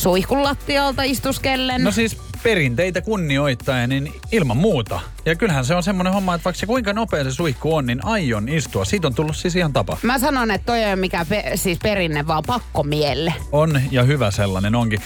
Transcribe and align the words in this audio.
suihkun 0.00 0.42
lattialta 0.44 1.02
istuskellen? 1.02 1.84
No 1.84 1.90
siis 1.90 2.16
perinteitä 2.42 3.00
kunnioittaen, 3.02 3.90
niin 3.90 4.12
ilman 4.32 4.56
muuta. 4.56 5.00
Ja 5.26 5.34
kyllähän 5.36 5.64
se 5.64 5.74
on 5.74 5.82
semmoinen 5.82 6.12
homma, 6.12 6.34
että 6.34 6.44
vaikka 6.44 6.60
se 6.60 6.66
kuinka 6.66 6.92
nopea 6.92 7.24
se 7.24 7.32
suihku 7.32 7.74
on, 7.74 7.86
niin 7.86 8.04
aion 8.04 8.48
istua. 8.48 8.84
Siitä 8.84 9.06
on 9.06 9.14
tullut 9.14 9.36
siis 9.36 9.56
ihan 9.56 9.72
tapa. 9.72 9.96
Mä 10.02 10.18
sanon, 10.18 10.50
että 10.50 10.66
toi 10.66 10.78
ei 10.78 10.86
ole 10.86 10.96
mikään 10.96 11.26
pe- 11.26 11.52
siis 11.54 11.78
perinne, 11.82 12.26
vaan 12.26 12.42
pakkomielle. 12.46 13.34
On 13.52 13.80
ja 13.90 14.02
hyvä 14.02 14.30
sellainen 14.30 14.74
onkin. 14.74 15.00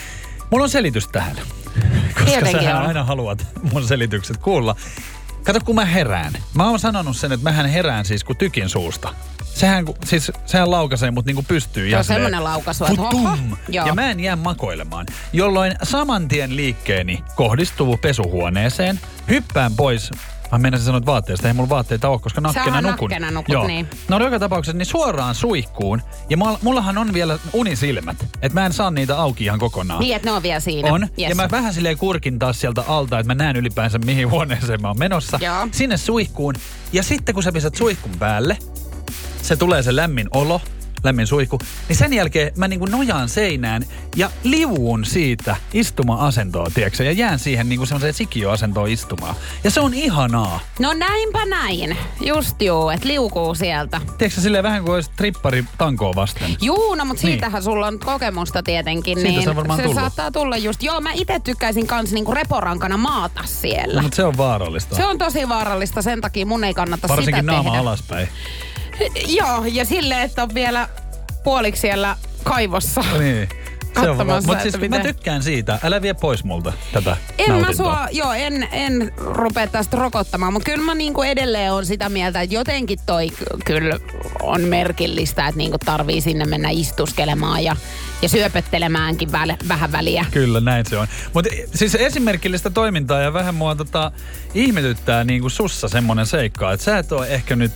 Mulla 0.51 0.63
on 0.63 0.69
selitys 0.69 1.07
tähän. 1.07 1.35
Koska 2.13 2.25
Tietenkin 2.25 2.61
sähän 2.61 2.81
on. 2.81 2.87
aina 2.87 3.03
haluat 3.03 3.47
mun 3.73 3.87
selitykset 3.87 4.37
kuulla. 4.37 4.75
Kato, 5.43 5.59
kun 5.65 5.75
mä 5.75 5.85
herään. 5.85 6.33
Mä 6.53 6.69
oon 6.69 6.79
sanonut 6.79 7.17
sen, 7.17 7.31
että 7.31 7.43
mähän 7.43 7.65
herään 7.65 8.05
siis 8.05 8.23
kuin 8.23 8.37
tykin 8.37 8.69
suusta. 8.69 9.13
Sehän, 9.55 9.85
siis, 10.05 10.31
sehän 10.45 10.71
laukaisee 10.71 11.11
mut 11.11 11.25
niinku 11.25 11.43
pystyy. 11.47 11.89
Se 11.89 11.97
on 11.97 12.03
semmonen 12.03 12.43
laukaisu, 12.43 12.85
että. 12.85 13.03
Ja 13.85 13.95
mä 13.95 14.11
en 14.11 14.19
jää 14.19 14.35
makoilemaan, 14.35 15.05
jolloin 15.33 15.75
saman 15.83 16.27
tien 16.27 16.55
liikkeeni 16.55 17.23
kohdistuu 17.35 17.97
pesuhuoneeseen, 17.97 18.99
hyppään 19.29 19.75
pois 19.75 20.11
Mä 20.51 20.57
meinasin 20.57 20.85
sanoa, 20.85 21.01
vaatteesta. 21.05 21.47
Ei 21.47 21.53
mulla 21.53 21.69
vaatteita 21.69 22.09
ole, 22.09 22.19
koska 22.19 22.41
nakkena 22.41 22.81
nukun. 22.81 23.09
nakkena 23.09 23.31
nukut, 23.31 23.53
Joo. 23.53 23.67
niin. 23.67 23.87
No 24.09 24.23
joka 24.23 24.39
tapauksessa 24.39 24.77
niin 24.77 24.85
suoraan 24.85 25.35
suihkuun. 25.35 26.01
Ja 26.29 26.37
mulla- 26.37 26.59
mullahan 26.61 26.97
on 26.97 27.13
vielä 27.13 27.39
unisilmät. 27.53 28.17
Että 28.41 28.59
mä 28.59 28.65
en 28.65 28.73
saa 28.73 28.91
niitä 28.91 29.17
auki 29.19 29.43
ihan 29.43 29.59
kokonaan. 29.59 29.99
Niin, 29.99 30.15
että 30.15 30.27
ne 30.27 30.31
on 30.31 30.43
vielä 30.43 30.59
siinä. 30.59 30.93
On. 30.93 31.01
Yes. 31.01 31.29
Ja 31.29 31.35
mä 31.35 31.47
vähän 31.51 31.73
silleen 31.73 31.97
kurkin 31.97 32.39
taas 32.39 32.61
sieltä 32.61 32.83
alta, 32.87 33.19
että 33.19 33.35
mä 33.35 33.43
näen 33.43 33.55
ylipäänsä 33.55 33.97
mihin 33.97 34.29
huoneeseen 34.29 34.81
mä 34.81 34.87
oon 34.87 34.99
menossa. 34.99 35.39
Joo. 35.41 35.67
Sinne 35.71 35.97
suihkuun. 35.97 36.53
Ja 36.93 37.03
sitten 37.03 37.35
kun 37.35 37.43
sä 37.43 37.51
pistät 37.51 37.75
suihkun 37.75 38.11
päälle, 38.19 38.57
se 39.45 39.55
tulee 39.55 39.83
se 39.83 39.95
lämmin 39.95 40.27
olo, 40.33 40.61
lämmin 41.03 41.27
suihku, 41.27 41.59
niin 41.89 41.95
sen 41.97 42.13
jälkeen 42.13 42.51
mä 42.57 42.67
niinku 42.67 42.85
nojaan 42.85 43.29
seinään 43.29 43.85
ja 44.15 44.29
liuun 44.43 45.05
siitä 45.05 45.55
istuma-asentoa, 45.73 46.67
tiedätkö, 46.73 47.03
ja 47.03 47.11
jään 47.11 47.39
siihen 47.39 47.69
niinku 47.69 47.85
semmoiseen 47.85 48.13
sikioasentoon 48.13 48.89
istumaan. 48.89 49.35
Ja 49.63 49.71
se 49.71 49.79
on 49.79 49.93
ihanaa. 49.93 50.59
No 50.79 50.93
näinpä 50.93 51.45
näin. 51.45 51.97
Just 52.21 52.61
juu, 52.61 52.89
että 52.89 53.07
liukuu 53.07 53.55
sieltä. 53.55 54.01
Tiedätkö 54.17 54.41
silleen 54.41 54.63
vähän 54.63 54.83
kuin 54.83 54.95
olisi 54.95 55.11
trippari 55.15 55.65
tankoa 55.77 56.15
vasten. 56.15 56.55
Juu, 56.61 56.95
no 56.95 57.05
mutta 57.05 57.23
Niin. 57.23 57.33
siitähän 57.33 57.63
sulla 57.63 57.87
on 57.87 57.99
kokemusta 57.99 58.63
tietenkin. 58.63 59.17
Siitä 59.17 59.29
niin 59.31 59.43
se 59.43 59.49
on 59.49 59.55
varmaan 59.55 59.77
se 59.79 59.83
tullut. 59.83 59.99
saattaa 59.99 60.31
tulla 60.31 60.57
just. 60.57 60.83
Joo, 60.83 61.01
mä 61.01 61.11
itse 61.13 61.39
tykkäisin 61.39 61.87
kans 61.87 62.11
niinku 62.11 62.33
reporankana 62.33 62.97
maata 62.97 63.41
siellä. 63.45 63.95
No, 63.95 64.01
mutta 64.01 64.15
se 64.15 64.23
on 64.23 64.37
vaarallista. 64.37 64.95
Se 64.95 65.05
on 65.05 65.17
tosi 65.17 65.49
vaarallista, 65.49 66.01
sen 66.01 66.21
takia 66.21 66.45
mun 66.45 66.63
ei 66.63 66.73
kannata 66.73 67.07
Varsinkin 67.07 67.35
sitä 67.41 67.51
naama 67.51 67.69
tehdä. 67.69 67.79
alaspäin. 67.81 68.27
Joo, 69.27 69.63
ja 69.71 69.85
silleen, 69.85 70.21
että 70.21 70.43
on 70.43 70.53
vielä 70.53 70.89
puoliksi 71.43 71.81
siellä 71.81 72.17
kaivossa. 72.43 73.03
Niin. 73.19 73.49
Katsomassa, 73.95 74.47
Mutta 74.47 74.61
siis 74.63 74.75
että 74.75 74.89
mä 74.89 74.97
miten- 74.97 75.15
tykkään 75.15 75.43
siitä. 75.43 75.79
Älä 75.83 76.01
vie 76.01 76.13
pois 76.13 76.43
multa 76.43 76.73
tätä 76.93 77.17
En 77.37 77.51
mä 77.51 77.57
nautintoa. 77.57 77.75
sua, 77.95 78.07
joo, 78.11 78.33
en, 78.33 78.67
en 78.71 79.11
rupea 79.17 79.67
tästä 79.67 79.97
rokottamaan, 79.97 80.53
mutta 80.53 80.71
kyllä 80.71 80.83
mä 80.85 80.95
niinku 80.95 81.21
edelleen 81.23 81.73
on 81.73 81.85
sitä 81.85 82.09
mieltä, 82.09 82.41
että 82.41 82.55
jotenkin 82.55 82.99
toi 83.05 83.29
ky- 83.29 83.45
kyllä 83.65 83.99
on 84.41 84.61
merkillistä, 84.61 85.47
että 85.47 85.57
niinku 85.57 85.77
tarvii 85.85 86.21
sinne 86.21 86.45
mennä 86.45 86.69
istuskelemaan 86.69 87.63
ja, 87.63 87.75
ja 88.21 88.29
syöpöttelemäänkin 88.29 89.31
väl, 89.31 89.53
vähän 89.67 89.91
väliä. 89.91 90.25
Kyllä, 90.31 90.59
näin 90.59 90.85
se 90.85 90.97
on. 90.97 91.07
Mutta 91.33 91.49
siis 91.75 91.95
esimerkillistä 91.95 92.69
toimintaa 92.69 93.19
ja 93.21 93.33
vähän 93.33 93.55
mua 93.55 93.75
tota, 93.75 94.11
ihmetyttää 94.53 95.23
niin 95.23 95.41
kuin 95.41 95.51
sussa 95.51 95.87
semmoinen 95.87 96.25
seikka, 96.25 96.71
että 96.71 96.83
sä 96.83 96.97
et 96.97 97.11
ole 97.11 97.27
ehkä 97.27 97.55
nyt 97.55 97.71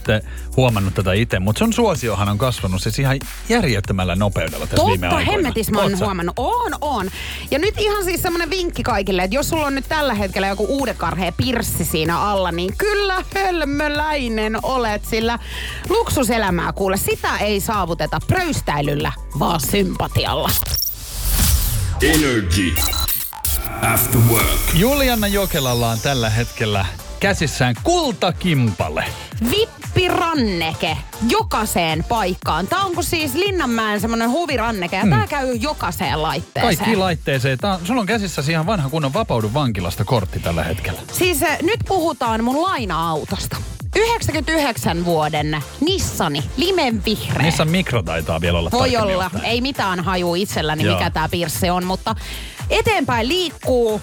huomannut 0.58 0.94
tätä 0.94 1.14
itse, 1.14 1.40
mutta 1.40 1.60
sun 1.60 1.74
suosiohan 1.74 2.30
on 2.30 2.38
kasvanut 2.38 2.82
siis 2.82 3.00
ihan 3.00 3.20
järjettömällä 3.50 4.16
nopeudella 4.16 4.68
tässä 4.68 4.86
viime 4.88 5.08
Totta, 5.08 5.18
aikoina. 5.18 5.32
hemmetis 5.42 5.72
mä 5.72 5.82
oon? 5.82 5.92
Huomannut. 6.10 6.34
On, 6.38 6.74
on. 6.82 7.12
Ja 7.52 7.60
nyt 7.60 7.76
ihan 7.78 8.04
siis 8.04 8.22
semmonen 8.22 8.50
vinkki 8.50 8.84
kaikille, 8.84 9.24
että 9.24 9.36
jos 9.36 9.50
sulla 9.50 9.66
on 9.66 9.76
nyt 9.76 9.86
tällä 9.90 10.14
hetkellä 10.14 10.48
joku 10.48 10.66
uudekarhea 10.70 11.32
pirssi 11.32 11.86
siinä 11.86 12.20
alla, 12.20 12.52
niin 12.52 12.78
kyllä 12.78 13.24
hölmöläinen 13.36 14.60
olet, 14.64 15.06
sillä 15.06 15.40
luksuselämää 15.90 16.74
kuule, 16.74 16.98
sitä 16.98 17.38
ei 17.38 17.60
saavuteta 17.60 18.20
pröystäilyllä, 18.28 19.12
vaan 19.40 19.60
sympatialla. 19.60 20.50
Energy 22.02 22.74
After 23.94 24.22
Work. 24.32 24.60
Julianna 24.74 25.28
Jokelalla 25.28 25.90
on 25.90 26.00
tällä 26.00 26.30
hetkellä 26.30 26.86
käsissään 27.20 27.76
kultakimpale. 27.84 29.06
Vippiranneke 29.52 30.98
jokaiseen 31.30 32.04
paikkaan. 32.04 32.68
Tää 32.68 32.80
onko 32.82 33.02
siis 33.02 33.34
Linnanmäen 33.34 34.02
semmonen 34.02 34.30
huviranneke 34.30 34.96
ja 34.96 35.08
tää 35.10 35.28
käy 35.28 35.56
jokaiseen 35.56 36.22
laitteeseen. 36.22 36.78
Kaikki 36.78 36.96
laitteeseen. 36.96 37.58
Tää 37.58 37.74
on, 37.74 37.80
sulla 37.84 38.02
on 38.02 38.08
käsissäsi 38.08 38.52
ihan 38.52 38.66
vanha 38.66 38.90
kunnon 38.90 39.14
vapaudu 39.14 39.52
vankilasta 39.54 40.06
kortti 40.06 40.40
tällä 40.40 40.64
hetkellä. 40.64 41.00
Siis 41.12 41.44
äh, 41.44 41.58
nyt 41.62 41.80
puhutaan 41.88 42.44
mun 42.44 42.62
laina-autosta. 42.62 43.58
99 43.96 45.06
vuoden 45.06 45.58
Nissani, 45.82 46.44
limenvihreä. 46.58 47.44
Niissä 47.44 47.66
mikro 47.66 48.04
taitaa 48.04 48.42
vielä 48.42 48.60
olla 48.60 48.72
Voi 48.72 48.98
olla. 48.98 49.32
Ei 49.44 49.62
mitään 49.62 50.00
haju 50.00 50.36
itselläni, 50.36 50.84
Joo. 50.84 50.98
mikä 50.98 51.10
tää 51.10 51.30
pirssi 51.30 51.70
on, 51.70 51.86
mutta 51.86 52.16
eteenpäin 52.70 53.28
liikkuu 53.28 54.02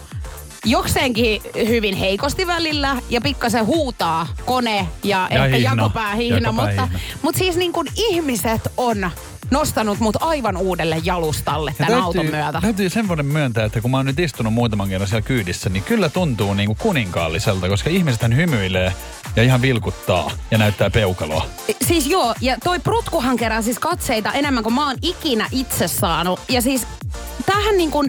jokseenkin 0.66 1.42
hyvin 1.68 1.96
heikosti 1.96 2.46
välillä 2.46 2.96
ja 3.10 3.20
pikkasen 3.20 3.66
huutaa 3.66 4.26
kone 4.44 4.88
ja, 5.02 5.28
Ja 5.30 5.44
ehkä 5.44 5.56
hihna. 5.56 5.70
jakopäähihna, 5.74 6.52
mutta, 6.52 6.70
Jakopäähihna. 6.70 7.00
mutta 7.22 7.38
siis 7.38 7.56
niin 7.56 7.72
kuin 7.72 7.86
ihmiset 7.96 8.60
on 8.76 9.10
nostanut 9.50 10.00
mut 10.00 10.16
aivan 10.20 10.56
uudelle 10.56 11.00
jalustalle 11.04 11.74
Ja 11.78 11.86
tämän 11.86 12.02
auton 12.02 12.26
myötä. 12.26 12.60
Täytyy 12.60 12.88
sen 12.90 13.08
vuoden 13.08 13.26
myöntää, 13.26 13.64
että 13.64 13.80
kun 13.80 13.90
mä 13.90 13.96
oon 13.96 14.06
nyt 14.06 14.18
istunut 14.18 14.52
muutaman 14.54 14.88
kerran 14.88 15.08
siellä 15.08 15.26
kyydissä, 15.26 15.70
niin 15.70 15.82
kyllä 15.82 16.08
tuntuu 16.08 16.54
niin 16.54 16.66
kuin 16.66 16.78
kuninkaalliselta, 16.78 17.68
koska 17.68 17.90
ihmiset 17.90 18.22
hymyilee 18.36 18.92
ja 19.36 19.42
ihan 19.42 19.62
vilkuttaa 19.62 20.30
ja 20.50 20.58
näyttää 20.58 20.90
peukaloa. 20.90 21.46
Siis 21.86 22.06
joo, 22.06 22.34
ja 22.40 22.56
toi 22.64 22.78
Prutkuhan 22.78 23.36
kerää 23.36 23.62
siis 23.62 23.78
katseita 23.78 24.32
enemmän 24.32 24.62
kuin 24.64 24.74
mä 24.74 24.86
oon 24.86 24.96
ikinä 25.02 25.48
itse 25.52 25.88
saanut. 25.88 26.40
Ja 26.48 26.60
siis 26.62 26.86
tähän 27.46 27.76
niin 27.76 27.90
kuin, 27.90 28.08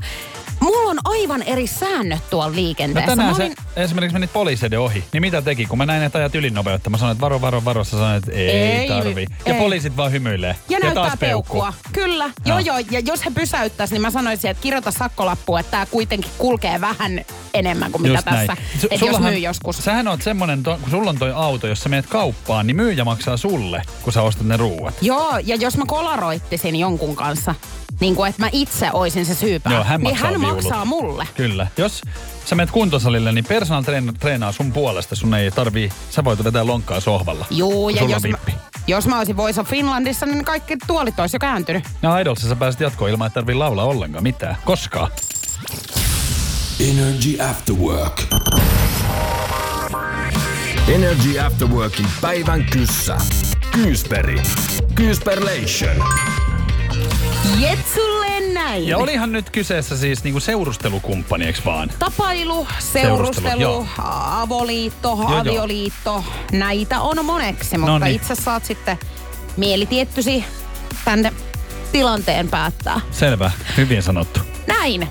mulla 0.68 0.90
on 0.92 0.98
aivan 1.04 1.42
eri 1.44 1.68
säännöt 1.68 2.30
tuolla 2.30 2.50
No 2.50 2.56
liikenteessä. 2.56 3.10
tänään 3.10 3.30
mä 3.30 3.36
se 3.38 3.44
olin, 3.44 3.56
esimerkiksi 3.76 4.14
menit 4.14 4.34
poliiseiden 4.34 4.80
ohi, 4.80 5.04
niin 5.14 5.22
mitä 5.22 5.42
teki? 5.42 5.66
Kun 5.66 5.78
mä 5.78 5.86
näin, 5.86 6.04
että 6.04 6.18
ajat 6.20 6.36
ylinopeutta, 6.36 6.90
mä 6.90 6.98
sanoin, 6.98 7.12
että 7.16 7.22
varo, 7.22 7.42
varo, 7.42 7.66
varo, 7.66 7.84
sä 7.84 7.92
sanoit, 7.92 8.24
että 8.24 8.32
ei, 8.40 8.50
Ei, 8.50 8.88
tarvi. 8.88 9.26
Ja 9.46 9.54
ei. 9.54 9.60
poliisit 9.60 9.98
vaan 9.98 10.12
hymyilee. 10.12 10.56
ja, 10.70 10.80
näyttää 10.80 11.04
taas 11.04 11.20
peukkuu. 11.20 11.62
peukkua. 11.62 11.74
Kyllä, 11.94 12.30
joo 12.46 12.60
joo. 12.60 12.78
Ja 12.92 13.00
jos 13.00 13.26
he 13.26 13.30
pysäyttäisi, 13.32 13.94
niin 13.94 14.02
mä 14.02 14.12
sanoisin, 14.12 14.52
että 14.52 14.62
kirjoita 14.64 14.92
sakkolappua, 14.92 15.60
että 15.60 15.72
tämä 15.72 15.86
kuitenkin 15.86 16.32
kulkee 16.38 16.82
vähän 16.82 17.22
enemmän 17.54 17.92
kuin 17.92 18.02
mitä 18.02 18.14
Just 18.14 18.26
näin. 18.26 18.48
tässä. 18.48 18.64
Että 18.92 19.06
jos 19.06 19.20
myy 19.20 19.38
joskus. 19.38 19.78
Sähän 19.78 20.08
oot 20.08 20.22
semmonen, 20.22 20.64
to, 20.64 20.78
kun 20.82 20.92
sulla 20.92 21.10
on 21.10 21.18
toi 21.20 21.32
auto, 21.36 21.68
jos 21.68 21.80
sä 21.84 21.90
menet 21.90 22.06
kauppaan, 22.08 22.68
niin 22.68 22.76
myyjä 22.78 23.04
maksaa 23.06 23.38
sulle, 23.38 23.82
kun 24.02 24.14
sä 24.14 24.22
ostat 24.22 24.48
ne 24.48 24.58
ruuat. 24.58 24.94
Joo, 25.02 25.38
ja 25.44 25.56
jos 25.56 25.78
mä 25.78 25.84
kolaroittisin 25.88 26.76
jonkun 26.76 27.16
kanssa, 27.16 27.56
niin 28.00 28.16
kuin 28.16 28.30
että 28.30 28.42
mä 28.42 28.50
itse 28.52 28.90
oisin 28.94 29.26
se 29.26 29.36
syypää, 29.36 29.74
Joo, 29.74 29.84
hän 29.84 30.02
niin 30.02 30.10
maksaa 30.14 30.32
hän 30.32 30.42
viulut. 30.42 30.56
maksaa 30.56 30.86
mulle. 30.86 31.28
Kyllä. 31.36 31.68
Jos 31.78 32.02
sä 32.46 32.56
menet 32.56 32.72
kuntosalille, 32.72 33.32
niin 33.32 33.46
personal 33.46 33.84
trainer 33.84 34.14
treenaa 34.20 34.52
sun 34.52 34.72
puolesta. 34.72 35.16
Sun 35.16 35.34
ei 35.34 35.52
tarvii, 35.52 35.90
sä 36.10 36.24
voit 36.24 36.44
vetää 36.44 36.66
lonkkaa 36.68 37.00
sohvalla. 37.00 37.46
Kun 37.50 37.96
ja 37.96 38.04
jos 38.04 38.24
mä, 38.24 38.38
jos 38.88 39.08
mä 39.08 39.18
olisin 39.18 39.38
Voice 39.38 39.62
of 39.62 39.68
Finlandissa, 39.68 40.26
niin 40.26 40.46
kaikki 40.46 40.78
tuolit 40.88 41.20
olisi 41.20 41.36
jo 41.36 41.40
kääntynyt. 41.40 41.84
No 42.02 42.18
Idolsa 42.18 42.48
sä 42.48 42.56
pääset 42.56 42.82
jatkoon 42.82 43.12
ilman, 43.12 43.28
että 43.28 43.34
tarvii 43.40 43.56
laulaa 43.56 43.86
ollenkaan 43.86 44.24
mitään. 44.24 44.58
Koskaan. 44.66 45.12
Energy 46.80 47.42
After 47.50 47.76
Work. 47.76 48.22
Energy 50.88 51.40
After 51.40 51.68
Workin 51.68 52.08
päivän 52.22 52.64
kyssä. 52.66 53.18
Kyysperi. 53.72 54.42
Kyysperlation. 54.96 56.04
Jetsulle 57.60 58.40
näin. 58.54 58.88
Ja 58.88 58.98
olihan 58.98 59.32
nyt 59.32 59.50
kyseessä 59.50 59.98
siis 59.98 60.24
niinku 60.24 60.40
seurustelukumppani, 60.40 61.48
eks 61.48 61.66
vaan? 61.66 61.92
Tapailu, 62.00 62.68
Seurustelu, 62.80 63.34
seurustelu, 63.34 63.62
joo. 63.62 63.86
avoliitto, 63.98 65.18
joo. 65.20 65.38
avioliitto. 65.38 66.24
Näitä 66.52 67.02
on 67.02 67.26
moneksi, 67.26 67.78
mutta 67.78 67.92
Noniin. 67.92 68.16
itse 68.16 68.36
saat 68.36 68.66
sitten 68.66 68.98
mielitiettysi 69.58 70.46
tänne 71.06 71.34
tilanteen 71.92 72.48
päättää. 72.48 73.02
Selvä. 73.12 73.52
Hyvin 73.78 74.04
sanottu. 74.04 74.40
Näin. 74.68 75.08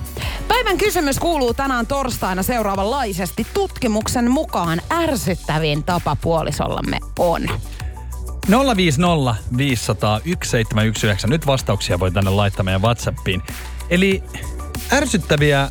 Päivän 0.49 0.67
Päivän 0.67 0.79
kysymys 0.79 1.19
kuuluu 1.19 1.55
tänään 1.55 1.87
torstaina 1.87 2.43
seuraavanlaisesti. 2.43 3.47
Tutkimuksen 3.55 4.31
mukaan 4.31 4.81
ärsyttävin 4.93 5.85
tapa 5.85 6.17
puolisollamme 6.17 6.99
on. 7.19 7.43
050 8.77 9.35
500 9.57 10.21
1719. 10.21 11.27
Nyt 11.29 11.47
vastauksia 11.47 12.01
voi 12.01 12.11
tänne 12.11 12.31
laittaa 12.31 12.63
meidän 12.65 12.83
Whatsappiin. 12.83 13.43
Eli 13.91 14.23
ärsyttäviä 14.93 15.69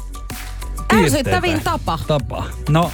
Ärsyttävin 0.94 1.62
tapa. 1.62 2.00
Tapa. 2.07 2.44
No, 2.69 2.92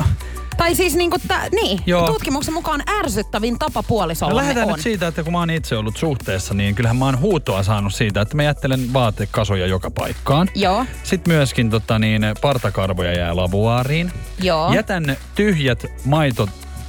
Tai 0.58 0.76
siis 0.76 0.96
niinku, 0.96 1.18
tä, 1.28 1.40
niin, 1.52 1.80
Joo. 1.86 2.08
tutkimuksen 2.08 2.54
mukaan 2.54 2.84
ärsyttävin 3.00 3.60
tapa 3.60 3.80
no 3.80 3.84
puolisollamme 3.84 4.42
lähdetään 4.42 4.68
on. 4.68 4.74
nyt 4.74 4.84
siitä, 4.84 5.08
että 5.08 5.24
kun 5.24 5.32
mä 5.34 5.40
oon 5.40 5.50
itse 5.50 5.78
ollut 5.78 5.98
suhteessa, 5.98 6.54
niin 6.54 6.76
kyllähän 6.76 6.98
mä 6.98 7.06
oon 7.06 7.20
huutoa 7.20 7.64
saanut 7.64 7.94
siitä, 7.94 8.22
että 8.22 8.36
mä 8.36 8.44
jättelen 8.44 8.94
vaatekasoja 8.94 9.68
joka 9.68 9.92
paikkaan. 9.92 10.50
Joo, 10.56 10.86
Sitten 11.04 11.34
myöskin 11.34 11.70
tota, 11.70 12.00
niin, 12.00 12.22
partakarvoja 12.42 13.14
jää 13.14 13.36
lavuaariin. 13.36 14.12
joo. 14.40 14.74
Jätän 14.74 15.18
tyhjät 15.36 15.86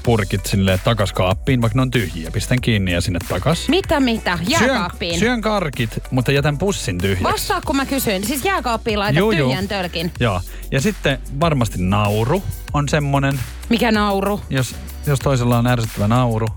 maitopurkit 0.02 0.46
sille 0.46 0.81
takas 0.84 1.12
kaappiin, 1.12 1.62
vaikka 1.62 1.78
ne 1.78 1.82
on 1.82 1.90
tyhjiä. 1.90 2.31
Pistän 2.31 2.60
kiinni 2.60 2.93
ja 2.93 3.00
sinne 3.00 3.19
takas. 3.28 3.69
Mitä 3.69 4.00
mitä? 4.00 4.38
Jääkaappiin. 4.49 5.10
Syön, 5.19 5.20
syön 5.20 5.40
karkit, 5.40 5.90
mutta 6.10 6.32
jätän 6.32 6.58
pussin 6.58 6.99
tyhjäksi. 6.99 7.25
Vastaa 7.25 7.60
kun 7.60 7.76
mä 7.76 7.87
kysyin. 7.87 8.26
Siis 8.26 8.44
jääkaappiin 8.44 8.99
laitat 8.99 9.19
Juu, 9.19 9.32
juu. 9.32 9.49
tyhjän 9.49 9.69
tölkin. 9.69 10.12
Joo. 10.20 10.40
Ja 10.70 10.81
sitten 10.81 11.19
varmasti 11.40 11.82
nauru 11.82 12.43
on 12.72 12.88
semmonen, 12.88 13.40
Mikä 13.69 13.93
nauru? 13.93 14.40
jos, 14.50 14.75
jos 15.06 15.20
toisella 15.20 15.58
on 15.58 15.66
ärsyttävä 15.66 16.08
nauru. 16.08 16.48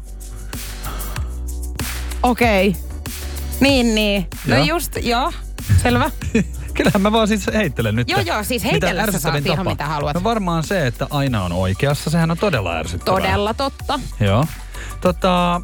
Okei. 2.24 2.68
Okay. 2.70 2.82
Niin, 3.60 3.96
niin. 3.96 4.28
No 4.48 4.56
Joo. 4.56 4.66
just, 4.66 4.98
joo. 5.02 5.34
Selvä. 5.84 6.12
Kyllähän 6.76 7.02
mä 7.02 7.12
vaan 7.12 7.28
siis 7.28 7.48
heittelen 7.54 7.96
nyt. 7.96 8.10
Joo, 8.10 8.20
joo, 8.20 8.44
siis 8.44 8.64
heitellä 8.64 9.12
sä 9.12 9.20
saat 9.20 9.46
ihan 9.46 9.68
mitä 9.68 9.86
haluat. 9.86 10.14
No 10.14 10.24
varmaan 10.24 10.64
se, 10.64 10.88
että 10.88 11.08
aina 11.10 11.44
on 11.44 11.52
oikeassa, 11.52 12.10
sehän 12.10 12.32
on 12.32 12.38
todella 12.38 12.78
ärsyttävää. 12.78 13.20
Todella 13.20 13.54
totta. 13.54 14.00
Joo. 14.20 14.46
Tota, 15.02 15.62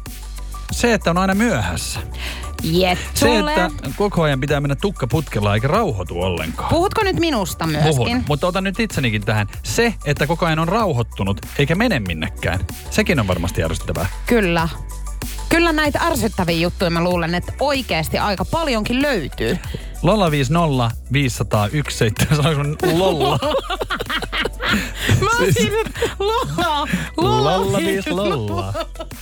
se, 0.70 0.94
että 0.94 1.10
on 1.10 1.18
aina 1.18 1.34
myöhässä. 1.34 2.00
Jet, 2.62 2.98
Se, 3.14 3.38
että 3.38 3.70
koko 3.96 4.22
ajan 4.22 4.40
pitää 4.40 4.60
mennä 4.60 4.76
tukka 4.76 5.06
putkella 5.06 5.54
eikä 5.54 5.68
rauhoitu 5.68 6.22
ollenkaan. 6.22 6.68
Puhutko 6.68 7.02
nyt 7.04 7.20
minusta 7.20 7.66
myöskin? 7.66 7.96
Puhun, 7.96 8.24
mutta 8.28 8.46
otan 8.46 8.64
nyt 8.64 8.80
itsenikin 8.80 9.22
tähän. 9.24 9.46
Se, 9.62 9.94
että 10.04 10.26
koko 10.26 10.46
ajan 10.46 10.58
on 10.58 10.68
rauhoittunut 10.68 11.46
eikä 11.58 11.74
mene 11.74 12.00
minnekään. 12.00 12.60
Sekin 12.90 13.20
on 13.20 13.28
varmasti 13.28 13.64
ärsyttävää. 13.64 14.06
Kyllä. 14.26 14.68
Kyllä 15.48 15.72
näitä 15.72 15.98
ärsyttäviä 16.02 16.56
juttuja 16.56 16.90
mä 16.90 17.04
luulen, 17.04 17.34
että 17.34 17.52
oikeasti 17.60 18.18
aika 18.18 18.44
paljonkin 18.44 19.02
löytyy. 19.02 19.58
Lolla 20.02 20.30
50 20.30 20.90
501 21.12 22.04
Sanoinko 22.36 22.86
mä 22.86 22.98
lolla? 22.98 23.38
Mä 25.20 25.30
siis... 25.52 25.70
lolla, 26.18 26.88
Lolla 27.16 27.78
5 27.78 28.10
lolla. 28.10 28.72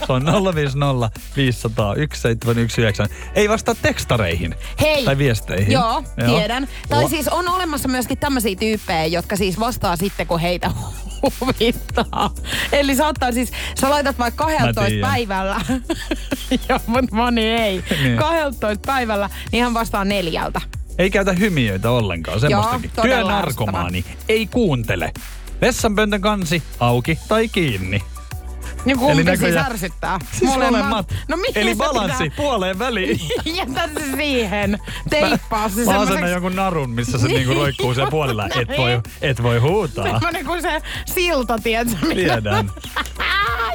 Se 0.06 0.12
on 0.12 0.24
050 0.54 1.10
500 1.36 1.94
1719. 1.94 3.06
Ei 3.34 3.48
vastaa 3.48 3.74
tekstareihin. 3.82 4.54
Hei. 4.80 5.04
Tai 5.04 5.18
viesteihin. 5.18 5.72
Joo, 5.72 6.02
tiedän. 6.26 6.68
Tai 6.88 7.02
La- 7.02 7.08
siis 7.08 7.28
on 7.28 7.48
olemassa 7.48 7.88
myöskin 7.88 8.18
tämmöisiä 8.18 8.56
tyyppejä, 8.56 9.06
jotka 9.06 9.36
siis 9.36 9.60
vastaa 9.60 9.96
sitten, 9.96 10.26
kun 10.26 10.40
heitä 10.40 10.70
huvittaa. 11.22 12.34
Eli 12.72 12.96
saattaa 12.96 13.32
siis, 13.32 13.52
sä 13.80 13.90
laitat 13.90 14.18
vaikka 14.18 14.44
12 14.44 14.86
tiedän. 14.86 15.10
päivällä. 15.10 15.60
Joo, 16.68 16.80
mutta 16.86 17.16
moni 17.16 17.46
ei. 17.46 17.84
Niin. 18.02 18.16
12 18.16 18.86
päivällä, 18.86 19.30
niin 19.52 19.64
hän 19.64 19.74
vastaa 19.74 20.04
neljältä. 20.04 20.60
Ei 20.98 21.10
käytä 21.10 21.32
hymiöitä 21.32 21.90
ollenkaan, 21.90 22.40
semmoistakin. 22.40 22.90
Työnarkomaani. 23.02 24.04
Ei 24.28 24.46
kuuntele. 24.46 25.12
Vessanpöntön 25.60 26.20
kansi 26.20 26.62
auki 26.80 27.18
tai 27.28 27.48
kiinni. 27.48 28.02
Niin 28.84 28.98
kumpi 28.98 29.22
Eli 29.22 29.36
siis 29.36 29.56
ärsyttää? 29.56 30.18
Siis 30.32 30.50
molemmat. 30.50 31.14
No 31.28 31.36
mihin 31.36 31.56
Eli 31.58 31.74
balanssi 31.74 32.24
pitää? 32.24 32.36
puoleen 32.36 32.78
väliin. 32.78 33.20
Jätä 33.56 33.88
se 33.98 34.16
siihen. 34.16 34.78
Teippaa 35.10 35.68
se 35.68 35.74
Mä 35.74 35.80
asennan 35.80 36.06
semmoiseksi. 36.06 36.30
jonkun 36.32 36.56
narun, 36.56 36.90
missä 36.90 37.18
se 37.18 37.26
niinku 37.40 37.54
roikkuu 37.54 37.94
sen 37.94 38.08
puolella. 38.10 38.46
Et 38.60 38.68
voi, 38.78 39.00
et 39.22 39.42
voi 39.42 39.58
huutaa. 39.58 40.04
Semmoinen 40.04 40.44
kuin 40.46 40.62
se 40.62 40.82
silta, 41.06 41.58
tiedätkö? 41.58 42.06
mitä- 42.06 42.14
Tiedän. 42.14 42.70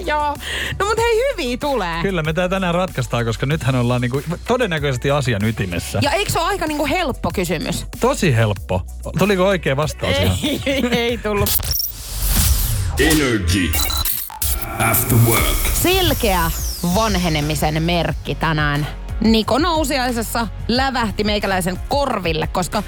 Joo. 0.06 0.36
No 0.80 0.86
mut 0.86 0.98
hei, 0.98 1.22
hyviä 1.32 1.58
tulee. 1.58 2.02
Kyllä 2.02 2.24
me 2.24 2.34
tää 2.34 2.50
tänään 2.50 2.76
ratkaistaan, 2.76 3.26
koska 3.26 3.46
nythän 3.46 3.76
ollaan 3.76 4.02
niinku 4.02 4.22
todennäköisesti 4.48 5.12
asian 5.12 5.44
ytimessä. 5.46 6.00
Ja 6.02 6.12
eikö 6.12 6.32
se 6.32 6.40
ole 6.40 6.48
aika 6.48 6.68
niinku 6.68 6.86
helppo 6.88 7.32
kysymys? 7.34 7.86
Tosi 8.00 8.36
helppo. 8.36 8.82
Tuliko 9.18 9.48
oikea 9.48 9.78
vastaus 9.78 10.16
ei, 10.16 10.62
ei 10.92 11.18
tullut. 11.18 11.50
Energy. 13.00 13.72
After 14.80 15.18
work. 15.28 15.44
Selkeä 15.74 16.52
vanhenemisen 16.96 17.84
merkki 17.84 18.36
tänään. 18.36 18.88
Niko 19.22 19.58
Nousiaisessa 19.58 20.48
lävähti 20.68 21.24
meikäläisen 21.24 21.80
korville, 21.90 22.48
koska 22.48 22.84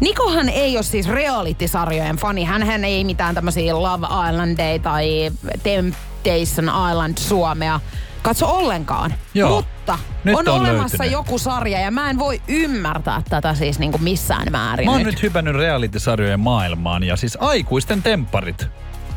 Nikohan 0.00 0.48
ei 0.48 0.76
ole 0.76 0.82
siis 0.82 1.08
reality-sarjojen 1.08 2.16
fani. 2.16 2.44
Hänhän 2.44 2.84
ei 2.84 3.04
mitään 3.04 3.34
tämmöisiä 3.34 3.74
Love 3.74 4.06
Islandeja 4.30 4.78
tai 4.78 5.30
Temptation 5.62 6.90
Island 6.90 7.18
Suomea 7.18 7.80
katso 8.22 8.46
ollenkaan. 8.46 9.14
Joo. 9.34 9.50
Mutta 9.50 9.98
Nyt 10.24 10.36
on, 10.36 10.48
on 10.48 10.60
olemassa 10.60 10.96
löytynyt. 10.98 11.12
joku 11.12 11.38
sarja 11.38 11.80
ja 11.80 11.90
mä 11.90 12.10
en 12.10 12.18
voi 12.18 12.42
ymmärtää 12.48 13.22
tätä 13.30 13.54
siis 13.54 13.78
niinku 13.78 13.98
missään 13.98 14.46
määrin 14.50 14.86
Mä 14.86 14.90
oon 14.92 15.02
nyt. 15.02 15.06
nyt 15.14 15.22
hypännyt 15.22 15.56
reality-sarjojen 15.56 16.40
maailmaan 16.40 17.02
ja 17.04 17.16
siis 17.16 17.38
aikuisten 17.40 18.02
tempparit 18.02 18.66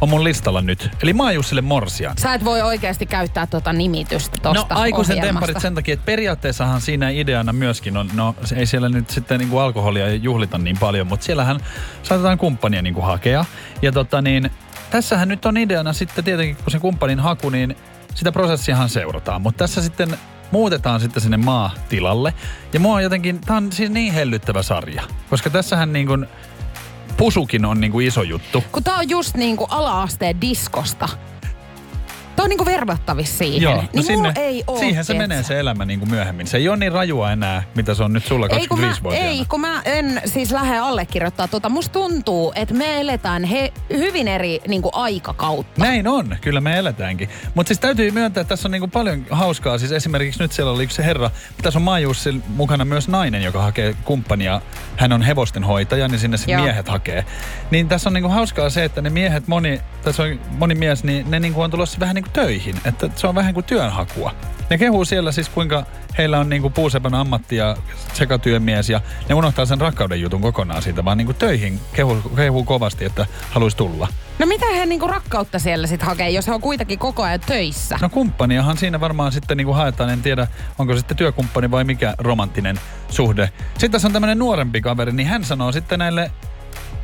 on 0.02 0.10
mun 0.10 0.24
listalla 0.24 0.62
nyt. 0.62 0.90
Eli 1.04 1.14
mä 1.14 1.24
oon 1.24 1.36
Jussille 1.36 1.62
Morsian. 1.62 2.18
Sä 2.18 2.34
et 2.34 2.46
voi 2.46 2.62
oikeasti 2.62 3.06
käyttää 3.06 3.48
tuota 3.48 3.74
nimitystä 3.74 4.38
tosta 4.42 4.76
No 4.76 4.82
aikuisen 4.82 5.18
ohjelmasta. 5.18 5.46
temparit 5.46 5.62
sen 5.62 5.76
takia, 5.76 5.94
että 5.94 6.06
periaatteessahan 6.06 6.82
siinä 6.82 7.10
ideana 7.10 7.54
myöskin 7.54 7.98
on, 7.98 8.10
no 8.14 8.36
se 8.44 8.56
ei 8.56 8.66
siellä 8.66 8.90
nyt 8.90 9.10
sitten 9.10 9.40
niinku 9.40 9.58
alkoholia 9.58 10.16
juhlita 10.16 10.58
niin 10.58 10.78
paljon, 10.78 11.08
mutta 11.08 11.26
siellähän 11.26 11.60
saatetaan 12.04 12.38
kumppania 12.38 12.82
niinku 12.82 13.02
hakea. 13.02 13.46
Ja 13.82 13.92
tota 13.92 14.22
niin, 14.22 14.52
tässähän 14.92 15.28
nyt 15.28 15.46
on 15.46 15.58
ideana 15.58 15.94
sitten 15.94 16.24
tietenkin, 16.24 16.56
kun 16.56 16.72
se 16.72 16.80
kumppanin 16.80 17.20
haku, 17.20 17.50
niin 17.50 17.76
sitä 18.16 18.32
prosessiahan 18.32 18.90
seurataan. 18.90 19.42
Mutta 19.42 19.58
tässä 19.58 19.82
sitten 19.82 20.18
muutetaan 20.52 21.00
sitten 21.00 21.22
sinne 21.22 21.38
maatilalle. 21.38 22.34
Ja 22.74 22.80
mua 22.80 22.96
on 22.96 23.04
jotenkin, 23.04 23.42
tää 23.42 23.58
on 23.58 23.72
siis 23.72 23.90
niin 23.90 24.14
hellyttävä 24.14 24.64
sarja. 24.64 25.04
Koska 25.30 25.50
tässähän 25.50 25.94
niin 25.94 26.08
kuin, 26.08 26.28
pusukin 27.20 27.66
on 27.66 27.82
niin 27.82 27.92
kuin 27.92 28.08
iso 28.08 28.24
juttu. 28.24 28.64
Kun 28.72 28.84
tää 28.84 28.96
on 28.96 29.10
just 29.10 29.36
niinku 29.36 29.68
ala-asteen 29.70 30.42
diskosta. 30.42 31.10
Tää 32.40 32.44
on 32.44 32.50
niinku 32.50 32.66
verrattavissa 32.66 33.38
siihen. 33.38 33.62
Joo, 33.62 33.84
niin 33.94 34.06
no 34.10 34.16
mulla 34.16 34.32
ei 34.36 34.64
oo, 34.68 34.80
siihen 34.80 35.06
se 35.06 35.14
menee 35.14 35.44
se 35.44 35.60
elämä 35.60 35.86
niin 35.86 36.00
kuin 36.00 36.10
myöhemmin. 36.10 36.48
Se 36.48 36.58
ei 36.58 36.70
ole 36.70 36.78
niin 36.78 36.92
rajua 36.92 37.32
enää, 37.32 37.64
mitä 37.76 37.94
se 37.94 38.04
on 38.04 38.14
nyt 38.14 38.26
sulla 38.26 38.48
ei 38.48 38.68
kun, 38.68 38.80
mä, 38.80 38.92
25-vuotiaana. 38.92 39.30
ei, 39.30 39.46
kun 39.50 39.62
mä 39.62 39.82
en 39.86 40.22
siis 40.26 40.52
lähde 40.52 40.78
allekirjoittaa 40.78 41.48
tota. 41.48 41.70
Musta 41.70 41.94
tuntuu, 41.94 42.54
että 42.56 42.74
me 42.74 43.02
eletään 43.02 43.44
he, 43.44 43.74
hyvin 43.90 44.28
eri 44.28 44.60
niinku 44.68 44.90
aikakautta. 44.94 45.82
Näin 45.82 46.08
on, 46.08 46.38
kyllä 46.42 46.62
me 46.62 46.78
eletäänkin. 46.78 47.30
Mutta 47.56 47.68
siis 47.68 47.80
täytyy 47.80 48.12
myöntää, 48.12 48.42
että 48.42 48.50
tässä 48.50 48.68
on 48.68 48.72
niinku 48.72 48.88
paljon 48.88 49.26
hauskaa. 49.30 49.78
Siis 49.78 49.92
esimerkiksi 49.92 50.40
nyt 50.40 50.52
siellä 50.52 50.72
oli 50.72 50.84
yksi 50.84 51.04
herra, 51.04 51.32
tässä 51.62 51.80
on 51.80 51.84
Maajussin 51.84 52.44
mukana 52.48 52.86
myös 52.86 53.08
nainen, 53.08 53.44
joka 53.44 53.62
hakee 53.62 53.96
kumppania. 54.06 54.62
Hän 54.98 55.12
on 55.12 55.22
hevosten 55.22 55.64
hoitaja, 55.64 56.08
niin 56.08 56.20
sinne 56.20 56.38
sitten 56.38 56.62
miehet 56.62 56.88
hakee. 56.88 57.26
Niin 57.72 57.88
tässä 57.88 58.10
on 58.10 58.14
niinku 58.14 58.30
hauskaa 58.30 58.70
se, 58.70 58.84
että 58.84 59.02
ne 59.02 59.10
miehet, 59.10 59.48
moni, 59.48 59.82
tässä 60.04 60.24
on 60.24 60.40
moni 60.58 60.76
mies, 60.76 61.04
niin 61.04 61.32
ne 61.32 61.40
niinku 61.40 61.62
on 61.62 61.72
tulossa 61.72 62.00
vähän 62.00 62.16
niinku 62.16 62.29
töihin. 62.34 62.76
Että 62.86 63.10
se 63.16 63.28
on 63.28 63.36
vähän 63.36 63.54
kuin 63.54 63.64
työnhakua. 63.64 64.32
Ne 64.70 64.78
kehuu 64.78 65.06
siellä 65.06 65.32
siis 65.32 65.50
kuinka 65.50 65.86
heillä 66.18 66.40
on 66.40 66.50
niinku 66.50 66.70
puusepän 66.70 67.14
ammatti 67.14 67.56
ja 67.56 67.78
sekatyömies 68.14 68.90
ja 68.90 69.02
ne 69.30 69.36
unohtaa 69.36 69.66
sen 69.66 69.82
rakkauden 69.82 70.22
jutun 70.22 70.42
kokonaan 70.42 70.82
siitä, 70.82 71.06
vaan 71.06 71.18
niinku 71.18 71.34
töihin 71.34 71.80
kehuu, 71.94 72.22
kehuu 72.36 72.64
kovasti, 72.64 73.06
että 73.06 73.26
haluaisi 73.52 73.78
tulla. 73.78 74.08
No 74.40 74.46
mitä 74.46 74.66
he 74.66 74.86
niinku 74.86 75.08
rakkautta 75.08 75.60
siellä 75.60 75.88
sit 75.88 76.02
hakee, 76.02 76.30
jos 76.30 76.48
he 76.48 76.54
on 76.54 76.62
kuitenkin 76.62 77.00
koko 77.00 77.24
ajan 77.24 77.40
töissä? 77.40 77.98
No 78.02 78.10
kumppaniahan 78.10 78.78
siinä 78.78 79.00
varmaan 79.00 79.32
sitten 79.32 79.58
niin 79.58 79.66
kuin 79.66 79.76
haetaan, 79.76 80.10
en 80.10 80.22
tiedä 80.22 80.48
onko 80.80 80.96
sitten 80.96 81.18
työkumppani 81.18 81.72
vai 81.72 81.84
mikä 81.84 82.16
romanttinen 82.18 82.80
suhde. 83.10 83.50
Sitten 83.72 83.92
tässä 83.92 84.08
on 84.08 84.14
tämmöinen 84.14 84.40
nuorempi 84.40 84.82
kaveri, 84.82 85.12
niin 85.12 85.28
hän 85.28 85.44
sanoo 85.44 85.72
sitten 85.72 86.00
näille 86.00 86.32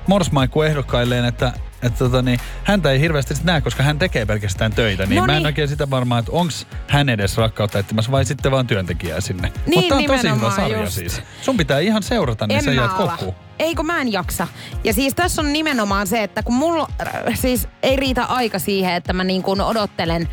morsmaikkuehdokkailleen, 0.07 1.25
että, 1.25 1.53
että 1.85 1.99
tota, 1.99 2.21
niin, 2.21 2.39
häntä 2.63 2.91
ei 2.91 2.99
hirveästi 2.99 3.35
sit 3.35 3.43
näe, 3.43 3.61
koska 3.61 3.83
hän 3.83 3.99
tekee 3.99 4.25
pelkästään 4.25 4.71
töitä. 4.73 5.05
Niin 5.05 5.19
No 5.19 5.25
mä 5.25 5.37
en 5.37 5.45
oikein 5.45 5.67
sitä 5.67 5.89
varmaan, 5.89 6.19
että 6.19 6.31
onko 6.31 6.53
hän 6.87 7.09
edes 7.09 7.37
rakkautta 7.37 7.79
etsimässä 7.79 8.11
vai 8.11 8.25
sitten 8.25 8.51
vaan 8.51 8.67
työntekijää 8.67 9.21
sinne. 9.21 9.51
Niin, 9.65 9.79
Mutta 9.79 9.95
on 9.95 10.05
tosi 10.05 10.29
hyvä 10.29 10.51
sarja 10.51 10.81
just. 10.81 10.93
siis. 10.93 11.21
Sun 11.41 11.57
pitää 11.57 11.79
ihan 11.79 12.03
seurata, 12.03 12.47
niin 12.47 12.57
en 12.57 12.63
sä 12.63 12.71
jäät 12.71 12.93
kokkuun. 12.93 13.35
Ei 13.59 13.75
kun 13.75 13.85
mä 13.85 14.01
en 14.01 14.11
jaksa. 14.11 14.47
Ja 14.83 14.93
siis 14.93 15.13
tässä 15.13 15.41
on 15.41 15.53
nimenomaan 15.53 16.07
se, 16.07 16.23
että 16.23 16.43
kun 16.43 16.55
mulla 16.55 16.87
siis 17.33 17.67
ei 17.83 17.95
riitä 17.95 18.23
aika 18.23 18.59
siihen, 18.59 18.93
että 18.93 19.13
mä 19.13 19.23
niin 19.23 19.43
kuin 19.43 19.61
odottelen 19.61 20.27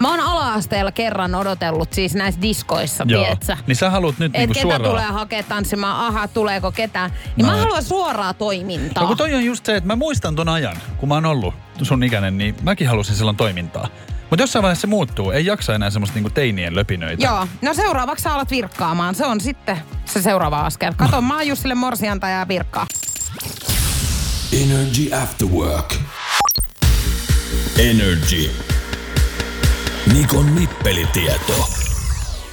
Mä 0.00 0.10
oon 0.10 0.20
ala-asteella 0.20 0.92
kerran 0.92 1.34
odotellut 1.34 1.92
siis 1.92 2.14
näissä 2.14 2.42
diskoissa, 2.42 3.06
tietsä. 3.06 3.56
Niin 3.66 3.76
sä 3.76 3.90
haluat 3.90 4.18
nyt 4.18 4.32
Et 4.34 4.38
niinku 4.38 4.54
ketä 4.54 4.62
suoraan... 4.62 4.82
tulee 4.90 5.04
hakea 5.04 5.42
tanssimaan, 5.42 6.06
aha, 6.06 6.28
tuleeko 6.28 6.72
ketään. 6.72 7.10
Niin 7.36 7.46
No. 7.46 7.52
mä 7.52 7.58
haluan 7.58 7.82
suoraa 7.84 8.34
toimintaa. 8.34 9.02
No 9.02 9.06
kun 9.08 9.16
toi 9.16 9.34
on 9.34 9.44
just 9.44 9.66
se, 9.66 9.76
että 9.76 9.86
mä 9.86 9.96
muistan 9.96 10.36
ton 10.36 10.48
ajan, 10.48 10.76
kun 10.96 11.08
mä 11.08 11.14
oon 11.14 11.26
ollut 11.26 11.54
sun 11.82 12.02
ikäinen, 12.02 12.38
niin 12.38 12.54
mäkin 12.62 12.88
halusin 12.88 13.16
silloin 13.16 13.36
toimintaa. 13.36 13.88
Mutta 14.30 14.42
jossain 14.42 14.62
vaiheessa 14.62 14.80
se 14.80 14.86
muuttuu. 14.86 15.30
Ei 15.30 15.46
jaksa 15.46 15.74
enää 15.74 15.90
semmoista 15.90 16.14
niinku 16.14 16.30
teinien 16.30 16.74
löpinöitä. 16.76 17.24
Joo, 17.26 17.48
no 17.62 17.74
seuraavaksi 17.74 18.22
sä 18.22 18.34
alat 18.34 18.50
virkkaamaan. 18.50 19.14
Se 19.14 19.26
on 19.26 19.40
sitten 19.40 19.78
se 20.04 20.22
seuraava 20.22 20.60
askel. 20.60 20.92
Kato, 20.96 21.20
mä 21.22 21.34
oon 21.36 21.46
Jussille 21.46 21.74
morsianta 21.74 22.28
ja 22.28 22.48
virkkaa. 22.48 22.86
Energy 24.52 25.14
After 25.22 25.48
Work. 25.48 25.94
Energy. 27.78 28.50
Nikon 30.12 30.54
nippelitieto. 30.54 31.68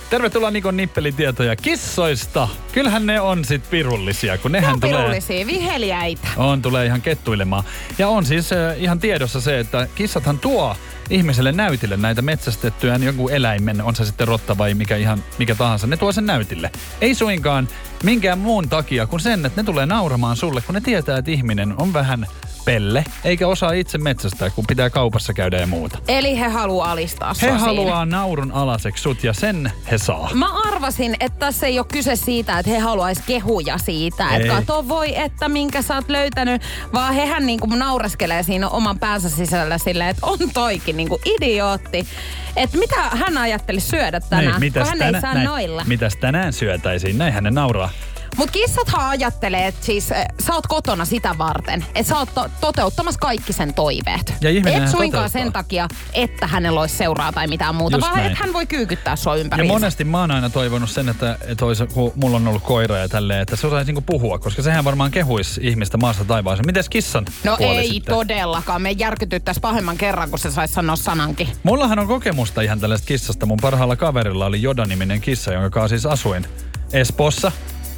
Tervetuloa 0.09 0.51
Nikon 0.51 0.77
nippelitietoja 0.77 1.55
kissoista. 1.55 2.47
Kyllähän 2.71 3.05
ne 3.05 3.21
on 3.21 3.45
sit 3.45 3.69
pirullisia, 3.69 4.37
kun 4.37 4.51
nehän 4.51 4.73
on 4.73 4.79
tulee... 4.79 4.97
pirullisia, 4.97 5.47
viheliäitä. 5.47 6.27
On, 6.37 6.61
tulee 6.61 6.85
ihan 6.85 7.01
kettuilemaan. 7.01 7.63
Ja 7.97 8.07
on 8.07 8.25
siis 8.25 8.53
äh, 8.53 8.81
ihan 8.81 8.99
tiedossa 8.99 9.41
se, 9.41 9.59
että 9.59 9.87
kissathan 9.95 10.39
tuo 10.39 10.75
ihmiselle 11.09 11.51
näytille 11.51 11.97
näitä 11.97 12.21
metsästettyä 12.21 12.95
joku 12.95 13.29
eläimen, 13.29 13.81
on 13.81 13.95
se 13.95 14.05
sitten 14.05 14.27
rotta 14.27 14.57
vai 14.57 14.73
mikä 14.73 14.95
ihan 14.95 15.23
mikä 15.37 15.55
tahansa, 15.55 15.87
ne 15.87 15.97
tuo 15.97 16.11
sen 16.11 16.25
näytille. 16.25 16.71
Ei 17.01 17.15
suinkaan 17.15 17.67
minkään 18.05 18.39
muun 18.39 18.69
takia 18.69 19.07
kuin 19.07 19.19
sen, 19.19 19.45
että 19.45 19.61
ne 19.61 19.65
tulee 19.65 19.85
nauramaan 19.85 20.35
sulle, 20.37 20.61
kun 20.61 20.75
ne 20.75 20.81
tietää, 20.81 21.17
että 21.17 21.31
ihminen 21.31 21.73
on 21.77 21.93
vähän 21.93 22.25
pelle, 22.65 23.03
eikä 23.23 23.47
osaa 23.47 23.71
itse 23.71 23.97
metsästää, 23.97 24.49
kun 24.49 24.67
pitää 24.67 24.89
kaupassa 24.89 25.33
käydä 25.33 25.57
ja 25.57 25.67
muuta. 25.67 25.97
Eli 26.07 26.39
he 26.39 26.47
haluaa 26.47 26.91
alistaa 26.91 27.29
He 27.29 27.39
siinä. 27.39 27.57
haluaa 27.57 28.05
naurun 28.05 28.51
alaseksi 28.51 29.01
sut 29.03 29.23
ja 29.23 29.33
sen 29.33 29.71
he 29.91 29.97
saa. 29.97 30.29
Mä 30.33 30.59
arvasin, 30.67 31.15
että 31.19 31.39
tässä 31.39 31.67
ei 31.67 31.79
ole 31.79 31.85
kyse 31.91 32.15
siitä, 32.15 32.59
että 32.59 32.71
he 32.71 32.79
haluais 32.79 33.19
kehuja 33.27 33.77
siitä. 33.77 34.29
Ei. 34.29 34.41
Että 34.41 34.53
kato 34.55 34.87
voi, 34.87 35.17
että 35.19 35.49
minkä 35.49 35.81
sä 35.81 35.95
oot 35.95 36.09
löytänyt. 36.09 36.61
Vaan 36.93 37.13
hehän 37.13 37.45
niinku 37.45 37.67
naureskelee 37.67 38.43
siinä 38.43 38.69
oman 38.69 38.99
päänsä 38.99 39.29
sisällä 39.29 39.77
silleen, 39.77 40.09
että 40.09 40.25
on 40.25 40.39
toikin 40.53 40.97
niinku 40.97 41.19
idiootti. 41.25 42.07
Että 42.55 42.77
mitä 42.77 42.95
hän 43.01 43.37
ajatteli 43.37 43.79
syödä 43.79 44.19
tänään, 44.19 44.61
Niin, 44.61 44.73
kun 44.73 44.85
hän 44.85 45.01
ei 45.01 45.21
saa 45.21 45.33
näin- 45.33 45.45
noilla. 45.47 45.83
mitäs 45.87 46.15
tänään 46.15 46.53
syötäisiin? 46.53 47.17
Näinhän 47.17 47.43
ne 47.43 47.51
nauraa. 47.51 47.89
Mutta 48.37 48.51
kissathan 48.51 49.09
ajattelee, 49.09 49.67
että 49.67 49.85
siis 49.85 50.11
äh, 50.11 50.25
sä 50.47 50.53
oot 50.53 50.67
kotona 50.67 51.05
sitä 51.05 51.35
varten, 51.37 51.85
että 51.95 52.09
sä 52.09 52.17
oot 52.17 52.29
to- 52.35 52.49
toteuttamassa 52.61 53.19
kaikki 53.19 53.53
sen 53.53 53.73
toiveet. 53.73 54.33
Ja 54.41 54.49
Et 54.49 54.55
suinkaan 54.63 54.91
toteuttaa. 54.91 55.27
sen 55.27 55.53
takia, 55.53 55.87
että 56.13 56.47
hänellä 56.47 56.79
olisi 56.81 56.95
seuraa 56.95 57.31
tai 57.31 57.47
mitään 57.47 57.75
muuta, 57.75 57.95
Just 57.97 58.07
vaan 58.07 58.17
näin. 58.17 58.31
että 58.31 58.43
hän 58.43 58.53
voi 58.53 58.65
kyykyttää 58.65 59.15
sua 59.15 59.35
Ja 59.35 59.41
ympäriinsä. 59.41 59.73
monesti 59.73 60.03
mä 60.03 60.19
oon 60.19 60.31
aina 60.31 60.49
toivonut 60.49 60.89
sen, 60.89 61.09
että, 61.09 61.37
että 61.47 61.65
olisi, 61.65 61.87
kun 61.87 62.11
mulla 62.15 62.37
on 62.37 62.47
ollut 62.47 62.63
koira 62.63 62.97
ja 62.97 63.09
tälleen, 63.09 63.41
että 63.41 63.55
se 63.55 63.67
osaisi 63.67 63.87
niinku 63.87 64.01
puhua, 64.01 64.39
koska 64.39 64.61
sehän 64.61 64.83
varmaan 64.85 65.11
kehuisi 65.11 65.61
ihmistä 65.63 65.97
maasta 65.97 66.25
taivaaseen. 66.25 66.65
Mites 66.65 66.89
kissan 66.89 67.25
No 67.43 67.57
puoli 67.57 67.77
ei 67.77 67.89
sitten? 67.89 68.15
todellakaan. 68.15 68.81
Me 68.81 68.91
järkytyttäisiin 68.91 69.61
pahemman 69.61 69.97
kerran, 69.97 70.29
kun 70.29 70.39
se 70.39 70.51
saisi 70.51 70.73
sanoa 70.73 70.95
sanankin. 70.95 71.47
Mullahan 71.63 71.99
on 71.99 72.07
kokemusta 72.07 72.61
ihan 72.61 72.79
tällaista 72.79 73.07
kissasta. 73.07 73.45
Mun 73.45 73.57
parhaalla 73.61 73.95
kaverilla 73.95 74.45
oli 74.45 74.61
Joda-niminen 74.61 75.21
kissa, 75.21 75.53
jonka 75.53 75.69
kanssa 75.69 75.87
siis 75.89 76.05
asuin 76.05 76.47
Espoossa. 76.93 77.51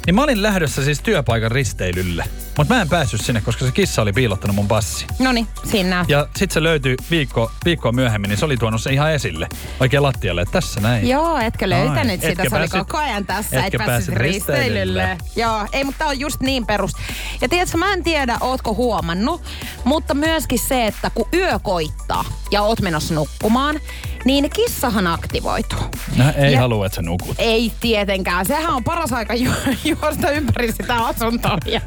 Niin 0.08 0.14
mä 0.14 0.22
olin 0.22 0.42
lähdössä 0.42 0.84
siis 0.84 1.00
työpaikan 1.02 1.50
risteilylle. 1.50 2.24
Mutta 2.58 2.74
mä 2.74 2.82
en 2.82 2.88
päässyt 2.88 3.20
sinne, 3.20 3.40
koska 3.40 3.64
se 3.66 3.72
kissa 3.72 4.02
oli 4.02 4.12
piilottanut 4.12 4.56
mun 4.56 4.68
passi. 4.68 5.06
No 5.18 5.32
niin, 5.32 5.46
siinä. 5.64 6.04
Ja 6.08 6.28
sit 6.36 6.50
se 6.50 6.62
löytyi 6.62 6.96
viikko, 7.10 7.50
viikkoa 7.64 7.92
myöhemmin, 7.92 8.28
niin 8.28 8.38
se 8.38 8.44
oli 8.44 8.56
tuonut 8.56 8.82
se 8.82 8.92
ihan 8.92 9.12
esille. 9.12 9.48
Oikein 9.80 10.02
lattialle, 10.02 10.42
että 10.42 10.52
tässä 10.52 10.80
näin. 10.80 11.08
Joo, 11.08 11.38
etkö 11.38 11.68
löytänyt 11.68 11.98
Ai, 12.10 12.16
sitä? 12.16 12.28
etkä 12.28 12.42
Se 12.42 12.48
oli 12.56 12.60
päässyt- 12.60 12.78
koko 12.86 12.98
ajan 12.98 13.26
tässä, 13.26 13.58
et 13.60 13.64
etkä 13.66 13.78
päässyt 13.78 13.88
päässyt 13.88 14.14
risteilylle. 14.14 15.02
risteilylle. 15.02 15.18
Joo, 15.36 15.66
ei, 15.72 15.84
mutta 15.84 15.98
tää 15.98 16.08
on 16.08 16.20
just 16.20 16.40
niin 16.40 16.66
perus. 16.66 16.92
Ja 17.40 17.48
tiedätkö, 17.48 17.78
mä 17.78 17.92
en 17.92 18.02
tiedä, 18.04 18.36
ootko 18.40 18.74
huomannut, 18.74 19.42
mutta 19.84 20.14
myöskin 20.14 20.58
se, 20.58 20.86
että 20.86 21.10
kun 21.10 21.28
yö 21.34 21.58
koittaa 21.58 22.24
ja 22.50 22.62
oot 22.62 22.80
menossa 22.80 23.14
nukkumaan, 23.14 23.80
niin 24.24 24.50
kissahan 24.50 25.06
aktivoituu. 25.06 25.78
No, 26.16 26.24
ei 26.36 26.52
Ja- 26.52 26.60
halua, 26.60 26.86
että 26.86 26.96
sä 26.96 27.02
nukut. 27.02 27.36
Ei 27.38 27.72
tietenkään. 27.80 28.46
Sehän 28.46 28.74
on 28.74 28.84
paras 28.84 29.12
aika 29.12 29.34
ju- 29.34 29.52
juosta 29.84 30.30
ympäri 30.30 30.72
sitä 30.72 30.94
asuntoa 31.06 31.58
ja 31.66 31.80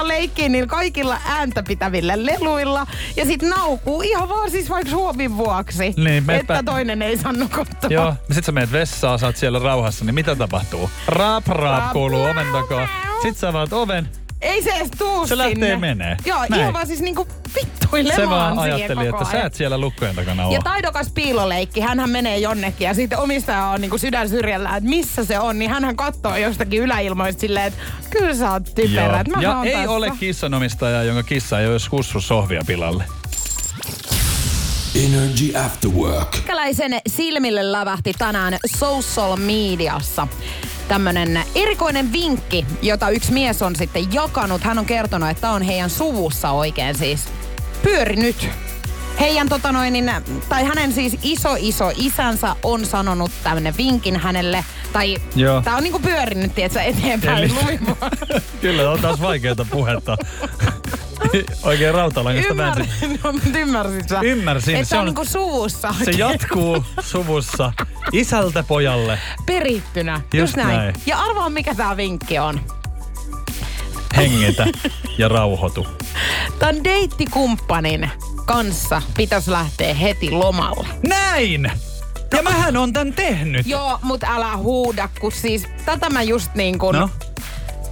alkaa 0.00 0.08
leikkiä 0.08 0.48
niillä 0.48 0.66
kaikilla 0.66 1.18
ääntä 1.26 1.62
pitävillä 1.62 2.26
leluilla. 2.26 2.86
Ja 3.16 3.24
sit 3.24 3.42
naukuu 3.42 4.02
ihan 4.02 4.28
vaan 4.28 4.50
siis 4.50 4.70
vaikka 4.70 4.90
Suomin 4.90 5.36
vuoksi, 5.36 5.94
Niin, 5.96 6.24
meepä- 6.26 6.54
että 6.58 6.62
toinen 6.72 7.02
ei 7.02 7.18
saa 7.18 7.32
nukuttua. 7.32 7.90
Joo, 7.90 8.14
sit 8.32 8.44
sä 8.44 8.52
menet 8.52 8.72
vessaan, 8.72 9.18
oot 9.24 9.36
siellä 9.36 9.58
rauhassa, 9.58 10.04
niin 10.04 10.14
mitä 10.14 10.36
tapahtuu? 10.36 10.90
Raap, 11.06 11.46
raap, 11.46 11.60
Raap, 11.80 11.92
kuuluu 11.92 12.22
oven 12.24 12.46
takaa. 12.52 12.88
Sit 13.22 13.36
sä 13.36 13.48
avaat 13.48 13.72
oven. 13.72 14.08
Ei 14.40 14.62
se 14.62 14.70
edes 14.70 14.90
tuu 14.98 15.26
Se 15.26 15.38
lähtee 15.38 15.54
sinne. 15.54 15.76
menee. 15.76 16.16
Joo, 16.24 16.38
Näin. 16.48 16.60
ihan 16.60 16.72
vaan 16.72 16.86
siis 16.86 17.00
niinku 17.00 17.28
vittuilemaan 17.54 17.79
Se 18.16 18.28
vaan 18.30 18.58
siihen 18.58 18.74
ajatteli, 18.74 19.06
että 19.06 19.24
sä 19.24 19.42
et 19.44 19.54
siellä 19.54 19.78
lukkojen 19.78 20.14
takana 20.14 20.46
ole. 20.46 20.54
Ja 20.54 20.60
taidokas 20.62 21.10
piiloleikki, 21.14 21.80
hänhän 21.80 22.10
menee 22.10 22.38
jonnekin 22.38 22.84
ja 22.84 22.94
sitten 22.94 23.18
omistaja 23.18 23.66
on 23.66 23.80
niinku 23.80 23.98
sydän 23.98 24.28
syrjällä, 24.28 24.76
että 24.76 24.90
missä 24.90 25.24
se 25.24 25.38
on, 25.38 25.58
niin 25.58 25.70
hänhän 25.70 25.96
katsoo 25.96 26.36
jostakin 26.36 26.82
yläilmoista 26.82 27.40
silleen, 27.40 27.66
että 27.66 27.80
kyllä 28.10 28.34
sä 28.34 28.52
oot 28.52 28.74
typerä, 28.74 29.24
mä 29.36 29.42
ja 29.42 29.60
ei 29.64 29.72
tässä. 29.72 29.90
ole 29.90 30.12
kissanomistaja, 30.20 31.02
jonka 31.02 31.22
kissa 31.22 31.60
ei 31.60 31.66
olisi 31.66 31.90
kussu 31.90 32.20
sohvia 32.20 32.62
pilalle. 32.66 33.04
Energy 34.94 35.58
After 35.64 35.90
Work. 35.90 36.32
Meikäläisen 36.32 37.00
silmille 37.08 37.72
lävähti 37.72 38.12
tänään 38.18 38.58
social 38.76 39.36
mediassa 39.36 40.28
tämmönen 40.88 41.40
erikoinen 41.54 42.12
vinkki, 42.12 42.66
jota 42.82 43.10
yksi 43.10 43.32
mies 43.32 43.62
on 43.62 43.76
sitten 43.76 44.12
jakanut. 44.12 44.62
Hän 44.62 44.78
on 44.78 44.86
kertonut, 44.86 45.28
että 45.28 45.50
on 45.50 45.62
heidän 45.62 45.90
suvussa 45.90 46.50
oikein 46.50 46.98
siis 46.98 47.28
pyörinyt. 47.82 48.48
Heidän 49.20 49.48
tota 49.48 49.72
noin, 49.72 49.92
niin, 49.92 50.10
tai 50.48 50.64
hänen 50.64 50.92
siis 50.92 51.18
iso 51.22 51.56
iso 51.58 51.92
isänsä 51.96 52.56
on 52.62 52.86
sanonut 52.86 53.30
tämmönen 53.44 53.76
vinkin 53.76 54.16
hänelle. 54.20 54.64
Tai 54.92 55.16
Joo. 55.36 55.62
tää 55.62 55.76
on 55.76 55.82
niinku 55.82 55.98
pyörinyt, 55.98 56.54
tietsä, 56.54 56.82
eteenpäin 56.82 57.38
Eli- 57.44 57.52
luimaan. 57.64 58.10
Kyllä, 58.60 58.90
on 58.90 59.00
taas 59.00 59.20
vaikeaa 59.20 59.54
puhetta. 59.70 60.16
Oikein 61.62 61.94
rautalangasta 61.94 62.56
väänsi. 62.56 62.90
No, 63.24 63.32
mutta 63.32 63.58
ymmärsit 63.58 64.08
sä? 64.08 64.20
Ymmärsin, 64.20 64.76
Että 64.76 64.88
se 64.88 64.94
on 64.96 65.00
on- 65.00 65.06
niinku 65.06 65.24
suvussa 65.24 65.94
Se 66.04 66.10
jatkuu 66.10 66.84
suvussa 67.00 67.72
isältä 68.12 68.62
pojalle. 68.62 69.18
perittynä. 69.46 70.14
Just, 70.14 70.34
Just 70.34 70.56
näin. 70.56 70.68
näin. 70.68 70.94
Ja 71.06 71.18
arvaa, 71.18 71.48
mikä 71.50 71.74
tämä 71.74 71.96
vinkki 71.96 72.38
on. 72.38 72.60
Hengitä 74.16 74.66
ja 75.18 75.28
rauhoitu. 75.28 75.86
Tämän 76.58 76.84
deittikumppanin 76.84 78.10
kanssa 78.44 79.02
pitäisi 79.16 79.50
lähteä 79.50 79.94
heti 79.94 80.30
lomalle. 80.30 80.88
Näin! 81.08 81.72
Ja 82.36 82.42
mähän 82.42 82.76
on 82.76 82.92
tän 82.92 83.12
tehnyt. 83.12 83.66
Joo, 83.66 83.98
mutta 84.02 84.26
älä 84.30 84.56
huuda, 84.56 85.08
kun 85.20 85.32
siis 85.32 85.66
tätä 85.84 86.10
mä 86.10 86.22
just 86.22 86.54
niin 86.54 86.78
kuin... 86.78 86.96
No, 86.96 87.10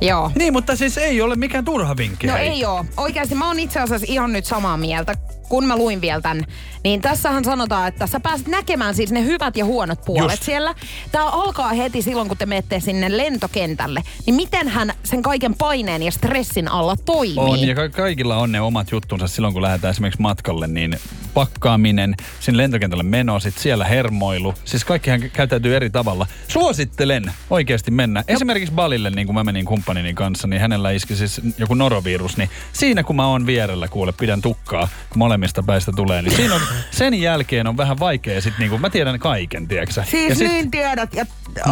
Joo. 0.00 0.30
niin, 0.34 0.52
mutta 0.52 0.76
siis 0.76 0.98
ei 0.98 1.22
ole 1.22 1.36
mikään 1.36 1.64
turha 1.64 1.96
vinkki. 1.96 2.26
No 2.26 2.32
hei. 2.32 2.48
ei 2.48 2.64
oo. 2.64 2.84
Oikeasti 2.96 3.34
mä 3.34 3.46
oon 3.46 3.58
itse 3.58 3.80
asiassa 3.80 4.06
ihan 4.08 4.32
nyt 4.32 4.44
samaa 4.44 4.76
mieltä. 4.76 5.14
Kun 5.48 5.66
mä 5.66 5.76
luin 5.76 6.00
vielä 6.00 6.20
tän, 6.20 6.44
niin 6.84 7.00
tässähän 7.00 7.44
sanotaan, 7.44 7.88
että 7.88 8.06
sä 8.06 8.20
pääset 8.20 8.46
näkemään 8.48 8.94
siis 8.94 9.12
ne 9.12 9.24
hyvät 9.24 9.56
ja 9.56 9.64
huonot 9.64 10.04
puolet 10.04 10.30
Just. 10.30 10.42
siellä. 10.42 10.74
Tää 11.12 11.24
alkaa 11.24 11.68
heti 11.68 12.02
silloin, 12.02 12.28
kun 12.28 12.36
te 12.36 12.46
menette 12.46 12.80
sinne 12.80 13.16
lentokentälle. 13.16 14.02
Niin 14.26 14.34
miten 14.34 14.68
hän 14.68 14.92
sen 15.04 15.22
kaiken 15.22 15.54
paineen 15.54 16.02
ja 16.02 16.10
stressin 16.10 16.68
alla 16.68 16.96
toimii? 16.96 17.36
On, 17.36 17.68
ja 17.68 17.74
ka- 17.74 17.88
kaikilla 17.88 18.36
on 18.36 18.52
ne 18.52 18.60
omat 18.60 18.90
juttunsa 18.90 19.28
silloin, 19.28 19.54
kun 19.54 19.62
lähdetään 19.62 19.90
esimerkiksi 19.90 20.22
matkalle, 20.22 20.66
niin 20.66 20.98
pakkaaminen, 21.38 22.14
sinne 22.40 22.56
lentokentälle 22.56 23.02
meno, 23.02 23.40
sit 23.40 23.58
siellä 23.58 23.84
hermoilu. 23.84 24.54
Siis 24.64 24.84
kaikkihan 24.84 25.22
kä- 25.22 25.28
käyttäytyy 25.28 25.76
eri 25.76 25.90
tavalla. 25.90 26.26
Suosittelen 26.48 27.32
oikeasti 27.50 27.90
mennä. 27.90 28.24
Esimerkiksi 28.28 28.74
Balille, 28.74 29.10
niin 29.10 29.26
kuin 29.26 29.34
mä 29.34 29.44
menin 29.44 29.64
kumppanini 29.64 30.14
kanssa, 30.14 30.48
niin 30.48 30.60
hänellä 30.60 30.90
iski 30.90 31.16
siis 31.16 31.40
joku 31.58 31.74
norovirus, 31.74 32.36
niin 32.36 32.50
siinä 32.72 33.02
kun 33.02 33.16
mä 33.16 33.26
oon 33.26 33.46
vierellä, 33.46 33.88
kuule, 33.88 34.12
pidän 34.12 34.42
tukkaa, 34.42 34.88
kun 35.08 35.18
molemmista 35.18 35.62
päistä 35.62 35.92
tulee, 35.96 36.22
niin 36.22 36.36
siinä 36.36 36.54
on, 36.54 36.60
sen 36.90 37.14
jälkeen 37.14 37.66
on 37.66 37.76
vähän 37.76 37.98
vaikea 37.98 38.40
sit 38.40 38.54
niin 38.58 38.70
kuin, 38.70 38.80
mä 38.80 38.90
tiedän 38.90 39.18
kaiken, 39.18 39.68
tiedätkö? 39.68 40.02
Siis 40.04 40.28
ja 40.28 40.34
sit, 40.34 40.48
niin 40.48 40.70
tiedät, 40.70 41.14
ja 41.14 41.26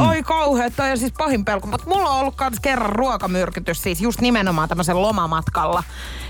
oi 0.09 0.23
kauhea, 0.23 0.71
toi 0.71 0.91
on 0.91 0.99
siis 0.99 1.13
pahin 1.19 1.45
pelko. 1.45 1.67
Mutta 1.67 1.89
mulla 1.89 2.11
on 2.11 2.21
ollut 2.21 2.35
kans 2.35 2.61
kerran 2.61 2.93
ruokamyrkytys, 2.93 3.83
siis 3.83 4.01
just 4.01 4.21
nimenomaan 4.21 4.69
tämmöisen 4.69 5.03
lomamatkalla. 5.03 5.85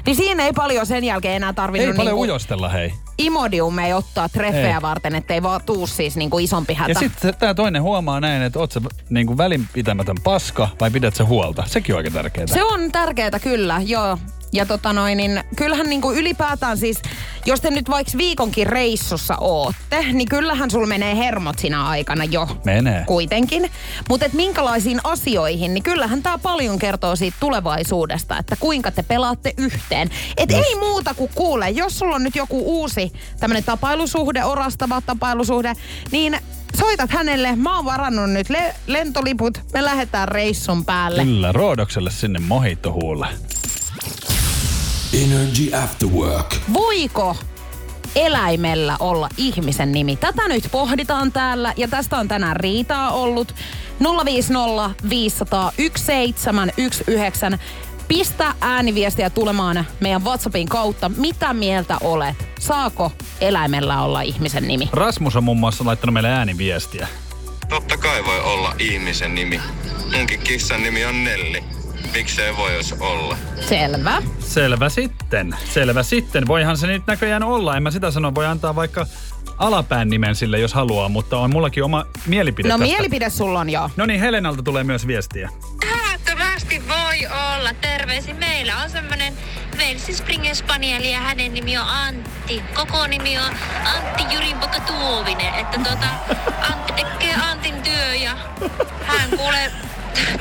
Niin 0.07 0.17
siinä 0.17 0.45
ei 0.45 0.53
paljon 0.53 0.87
sen 0.87 1.05
jälkeen 1.05 1.37
enää 1.37 1.53
tarvinnut 1.53 1.89
ei 1.89 1.97
paljon 1.97 2.07
niinku 2.07 2.23
ujostella, 2.23 2.69
hei. 2.69 2.95
imodiumia 3.19 3.97
ottaa 3.97 4.29
treffejä 4.29 4.77
Ei. 4.77 4.83
varten, 4.83 5.15
ettei 5.15 5.43
vaan 5.43 5.61
tuu 5.67 5.87
siis 5.87 6.17
niinku 6.17 6.39
isompi 6.39 6.75
hätä. 6.75 6.91
Ja 6.91 6.99
sitten 6.99 7.35
tämä 7.35 7.55
toinen 7.55 7.83
huomaa 7.83 8.21
näin, 8.21 8.43
että 8.43 8.59
oot 8.59 8.73
sä 8.73 8.81
niin 9.11 9.39
välinpitämätön 9.39 10.17
paska 10.25 10.69
vai 10.81 10.91
pidät 10.91 11.15
sä 11.15 11.25
huolta. 11.25 11.65
Sekin 11.67 11.95
on 11.95 11.97
aika 11.97 12.11
tärkeää. 12.11 12.47
Se 12.47 12.65
on 12.65 12.93
tärkeää 12.93 13.41
kyllä, 13.43 13.81
joo. 13.85 14.19
Ja 14.53 14.67
tota 14.67 14.93
noin, 14.93 15.17
niin 15.17 15.41
kyllähän 15.57 15.87
niinku 15.87 16.13
ylipäätään 16.13 16.79
siis, 16.79 17.03
jos 17.47 17.61
te 17.61 17.71
nyt 17.71 17.91
vaikka 17.91 18.19
viikonkin 18.19 18.67
reissussa 18.67 19.37
ootte, 19.41 20.13
niin 20.13 20.29
kyllähän 20.29 20.71
sul 20.71 20.87
menee 20.87 21.17
hermot 21.17 21.59
siinä 21.59 21.87
aikana 21.87 22.25
jo. 22.25 22.49
Menee. 22.65 23.05
Kuitenkin. 23.07 23.71
Mutta 24.09 24.27
et 24.27 24.33
minkälaisiin 24.33 25.01
asioihin, 25.05 25.75
niin 25.75 25.83
kyllähän 25.83 26.23
tämä 26.23 26.39
paljon 26.39 26.79
kertoo 26.79 27.17
siitä 27.17 27.37
tulevaisuudesta, 27.41 28.39
että 28.39 28.57
kuinka 28.57 28.91
te 28.91 29.03
pelaatte 29.03 29.55
yhteen. 29.59 30.11
Et 30.37 30.51
ei 30.51 30.75
muuta 30.75 31.15
kuin 31.15 31.31
kuule, 31.35 31.71
jos 31.71 31.99
sulla 31.99 32.17
on 32.17 32.23
nyt 32.23 32.37
joku 32.37 32.81
uusi 32.81 33.13
tämmönen 33.41 33.65
tapailusuhde, 33.65 34.45
orastava 34.45 35.01
tapailusuhde, 35.01 35.73
niin 36.11 36.39
soitat 36.79 37.11
hänelle, 37.11 37.57
mä 37.57 37.77
oon 37.77 37.85
varannut 37.85 38.31
nyt 38.31 38.51
le- 38.51 38.75
lentoliput, 38.87 39.61
me 39.73 39.85
lähdetään 39.85 40.29
reissun 40.29 40.85
päälle. 40.85 41.25
Kyllä, 41.25 41.53
Roodokselle 41.53 42.11
sinne 42.11 42.39
mohittohuulle. 42.39 43.27
Energy 45.25 45.75
After 45.85 46.09
Work. 46.09 46.57
Voiko 46.73 47.37
eläimellä 48.15 48.97
olla 49.01 49.29
ihmisen 49.37 49.93
nimi? 49.93 50.17
Tätä 50.17 50.49
nyt 50.49 50.69
pohditaan 50.73 51.33
täällä 51.33 51.73
ja 51.77 51.89
tästä 51.89 52.17
on 52.19 52.29
tänään 52.29 52.57
riitaa 52.57 53.11
ollut. 53.11 53.55
050 54.25 54.91
500 55.11 55.73
1719. 55.77 57.59
Pistä 58.09 58.55
ääniviestiä 58.61 59.31
tulemaan 59.31 59.87
meidän 60.01 60.25
WhatsAppin 60.25 60.69
kautta. 60.69 61.09
Mitä 61.09 61.55
mieltä 61.55 61.97
olet? 62.01 62.37
Saako 62.59 63.13
eläimellä 63.41 64.03
olla 64.03 64.21
ihmisen 64.21 64.69
nimi? 64.69 64.89
Rasmus 64.93 65.37
on 65.37 65.45
muun 65.45 65.61
muassa 65.61 65.85
laittanut 65.85 66.15
meille 66.15 66.31
ääniviestiä. 66.31 67.09
Totta 67.69 67.97
kai 67.97 68.25
voi 68.25 68.41
olla 68.41 68.75
ihmisen 68.79 69.35
nimi. 69.35 69.61
Munkin 70.17 70.41
kissan 70.41 70.83
nimi 70.83 71.05
on 71.05 71.25
Nelli. 71.25 71.65
Miksei 72.13 72.57
voi 72.57 72.75
jos 72.75 72.93
olla? 73.01 73.37
Selvä. 73.69 74.23
Selvä 74.39 74.89
sitten. 74.89 75.57
Selvä 75.75 76.03
sitten. 76.03 76.47
Voihan 76.47 76.77
se 76.77 76.87
nyt 76.87 77.03
näköjään 77.07 77.43
olla. 77.43 77.77
En 77.77 77.83
mä 77.83 77.91
sitä 77.91 78.11
sano. 78.11 78.35
Voi 78.35 78.47
antaa 78.47 78.75
vaikka 78.77 79.07
alapään 79.59 80.09
nimen 80.09 80.35
sille, 80.37 80.59
jos 80.59 80.75
haluaa, 80.75 81.09
mutta 81.09 81.39
on 81.39 81.51
mullakin 81.51 81.85
oma 81.85 82.07
mielipide 82.27 82.69
No 82.69 82.79
tästä. 82.79 82.93
mielipide 82.93 83.31
sulla 83.31 83.61
on 83.61 83.71
jo. 83.71 83.91
No 83.97 84.07
niin, 84.07 84.21
Helenalta 84.21 84.63
tulee 84.63 84.85
myös 84.85 85.07
viestiä. 85.07 85.51
Älyttömästi 86.11 86.83
voi 86.89 87.27
olla. 87.27 87.75
Terveisin. 87.81 88.37
Meillä 88.37 88.77
on 88.85 88.91
semmonen 88.91 89.35
Velsi 89.79 90.15
Springer 90.15 90.55
Spanieli 90.55 91.13
ja 91.13 91.21
hänen 91.21 91.55
nimi 91.55 91.79
on 91.79 91.87
Antti. 91.89 92.63
Koko 92.75 93.07
nimi 93.07 93.39
on 93.39 93.53
Antti 93.97 94.35
Jurinpoka 94.35 94.81
Tuovinen. 94.81 95.55
Että 95.55 95.79
tota, 95.79 96.07
Antti 96.73 96.93
tekee 96.93 97.35
Antin 97.51 97.83
työ 97.83 98.15
ja 98.15 98.37
hän 99.03 99.31
kuulee 99.37 99.73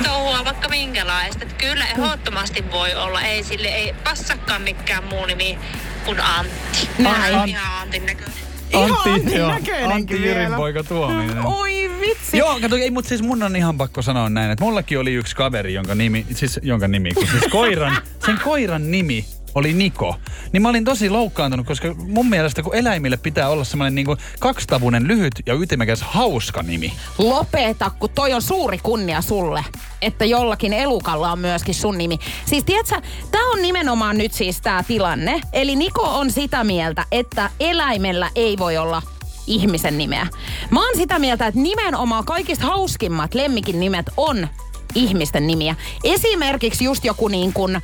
touhua 0.03 0.45
vaikka 0.45 0.69
minkälaista. 0.69 1.43
Että 1.43 1.55
kyllä 1.55 1.85
ehdottomasti 1.85 2.71
voi 2.71 2.93
olla. 2.93 3.21
Ei 3.21 3.43
sille 3.43 3.67
ei 3.67 3.93
passakaan 4.03 4.61
mikään 4.61 5.03
muu 5.03 5.25
nimi 5.25 5.57
kuin 6.05 6.21
Antti. 6.21 6.89
Näin. 6.97 7.35
On 7.35 7.49
ihan 7.49 7.81
Antin 7.81 8.05
näköinen. 8.05 8.33
Ihan 8.71 8.97
Antin 9.05 9.37
joo, 9.37 9.49
Antti 9.93 10.21
vielä. 10.21 10.41
Jyrin 10.41 10.55
poika 10.55 10.83
Tuominen. 10.83 11.45
Oi 11.57 11.91
vitsi. 12.01 12.37
Joo, 12.37 12.59
kato, 12.59 12.75
ei, 12.75 12.91
mutta 12.91 13.09
siis 13.09 13.21
mun 13.21 13.43
on 13.43 13.55
ihan 13.55 13.77
pakko 13.77 14.01
sanoa 14.01 14.29
näin, 14.29 14.51
että 14.51 14.65
mullakin 14.65 14.99
oli 14.99 15.13
yksi 15.13 15.35
kaveri, 15.35 15.73
jonka 15.73 15.95
nimi, 15.95 16.25
siis 16.35 16.59
jonka 16.63 16.87
nimi, 16.87 17.13
kun 17.13 17.27
siis 17.27 17.43
koiran, 17.51 17.97
sen 18.25 18.39
koiran 18.43 18.91
nimi 18.91 19.25
oli 19.55 19.73
Niko. 19.73 20.15
Niin 20.51 20.61
mä 20.61 20.69
olin 20.69 20.85
tosi 20.85 21.09
loukkaantunut, 21.09 21.67
koska 21.67 21.93
mun 21.93 22.29
mielestä 22.29 22.63
kun 22.63 22.75
eläimille 22.75 23.17
pitää 23.17 23.49
olla 23.49 23.63
semmoinen 23.63 23.95
niinku 23.95 24.17
kaksitavunen, 24.39 25.07
lyhyt 25.07 25.33
ja 25.45 25.53
ytimekäs 25.53 26.01
hauska 26.01 26.63
nimi. 26.63 26.93
Lopeta, 27.17 27.91
kun 27.99 28.09
toi 28.15 28.33
on 28.33 28.41
suuri 28.41 28.77
kunnia 28.77 29.21
sulle, 29.21 29.65
että 30.01 30.25
jollakin 30.25 30.73
elukalla 30.73 31.31
on 31.31 31.39
myöskin 31.39 31.75
sun 31.75 31.97
nimi. 31.97 32.19
Siis 32.45 32.63
tiedätkö, 32.63 33.01
tää 33.31 33.43
on 33.53 33.61
nimenomaan 33.61 34.17
nyt 34.17 34.33
siis 34.33 34.61
tää 34.61 34.83
tilanne. 34.83 35.41
Eli 35.53 35.75
Niko 35.75 36.01
on 36.01 36.31
sitä 36.31 36.63
mieltä, 36.63 37.05
että 37.11 37.49
eläimellä 37.59 38.29
ei 38.35 38.57
voi 38.57 38.77
olla 38.77 39.01
ihmisen 39.47 39.97
nimeä. 39.97 40.27
Mä 40.69 40.85
oon 40.85 40.97
sitä 40.97 41.19
mieltä, 41.19 41.47
että 41.47 41.59
nimenomaan 41.59 42.25
kaikista 42.25 42.65
hauskimmat 42.65 43.33
lemmikin 43.33 43.79
nimet 43.79 44.05
on 44.17 44.47
ihmisten 44.95 45.47
nimiä. 45.47 45.75
Esimerkiksi 46.03 46.83
just 46.83 47.05
joku 47.05 47.27
niin 47.27 47.53
kuin 47.53 47.81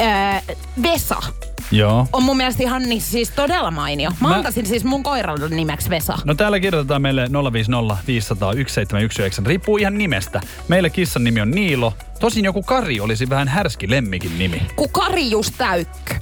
äh, 0.00 0.42
Vesa 0.82 1.16
Joo. 1.70 2.06
on 2.12 2.22
mun 2.22 2.36
mielestä 2.36 2.62
ihan 2.62 2.82
niin, 2.82 3.00
siis 3.02 3.30
todella 3.30 3.70
mainio. 3.70 4.10
Mä, 4.20 4.28
Mä- 4.28 4.34
antaisin 4.34 4.66
siis 4.66 4.84
mun 4.84 5.02
koiralle 5.02 5.48
nimeksi 5.48 5.90
Vesa. 5.90 6.18
No 6.24 6.34
täällä 6.34 6.60
kirjoitetaan 6.60 7.02
meille 7.02 7.28
050 7.52 7.96
500 8.06 8.48
1719. 8.52 9.42
Riippuu 9.46 9.76
ihan 9.76 9.98
nimestä. 9.98 10.40
Meillä 10.68 10.90
kissan 10.90 11.24
nimi 11.24 11.40
on 11.40 11.50
Niilo. 11.50 11.94
Tosin 12.20 12.44
joku 12.44 12.62
Kari 12.62 13.00
olisi 13.00 13.28
vähän 13.30 13.48
härski 13.48 13.90
lemmikin 13.90 14.38
nimi. 14.38 14.62
Kun 14.76 14.88
Kari 14.92 15.30
just 15.30 15.54
täykkö. 15.58 16.14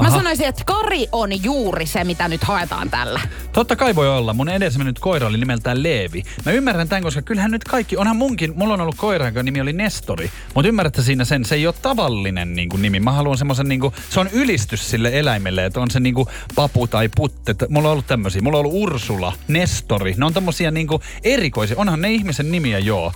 Mä 0.00 0.08
Aha. 0.08 0.16
sanoisin, 0.18 0.46
että 0.46 0.64
Kari 0.64 1.06
on 1.12 1.44
juuri 1.44 1.86
se, 1.86 2.04
mitä 2.04 2.28
nyt 2.28 2.44
haetaan 2.44 2.90
tällä. 2.90 3.20
Totta 3.52 3.76
kai 3.76 3.94
voi 3.94 4.08
olla. 4.08 4.32
Mun 4.34 4.48
edesmennyt 4.48 4.98
koira 4.98 5.26
oli 5.26 5.38
nimeltään 5.38 5.82
Leevi. 5.82 6.22
Mä 6.46 6.52
ymmärrän 6.52 6.88
tämän, 6.88 7.02
koska 7.02 7.22
kyllähän 7.22 7.50
nyt 7.50 7.64
kaikki, 7.64 7.96
onhan 7.96 8.16
munkin, 8.16 8.52
mulla 8.56 8.74
on 8.74 8.80
ollut 8.80 8.94
koira, 8.96 9.24
jonka 9.24 9.42
nimi 9.42 9.60
oli 9.60 9.72
Nestori. 9.72 10.30
Mutta 10.54 10.68
ymmärrätte 10.68 11.02
siinä 11.02 11.24
sen, 11.24 11.44
se 11.44 11.54
ei 11.54 11.66
ole 11.66 11.74
tavallinen 11.82 12.54
niin 12.54 12.68
kuin, 12.68 12.82
nimi. 12.82 13.00
Mä 13.00 13.12
haluan 13.12 13.38
semmoisen, 13.38 13.68
niin 13.68 13.80
kuin, 13.80 13.94
se 14.10 14.20
on 14.20 14.28
ylistys 14.32 14.90
sille 14.90 15.10
eläimelle, 15.18 15.66
että 15.66 15.80
on 15.80 15.90
se 15.90 16.00
niin 16.00 16.14
kuin, 16.14 16.28
papu 16.54 16.86
tai 16.86 17.08
putte. 17.16 17.54
Mulla 17.68 17.88
on 17.88 17.92
ollut 17.92 18.06
tämmöisiä. 18.06 18.42
Mulla 18.42 18.58
on 18.58 18.64
ollut 18.66 18.82
Ursula, 18.82 19.32
Nestori. 19.48 20.14
Ne 20.16 20.24
on 20.26 20.34
tommosia 20.34 20.70
niin 20.70 20.86
kuin, 20.86 21.02
erikoisia. 21.24 21.76
Onhan 21.78 22.00
ne 22.00 22.12
ihmisen 22.12 22.52
nimiä, 22.52 22.78
joo. 22.78 23.12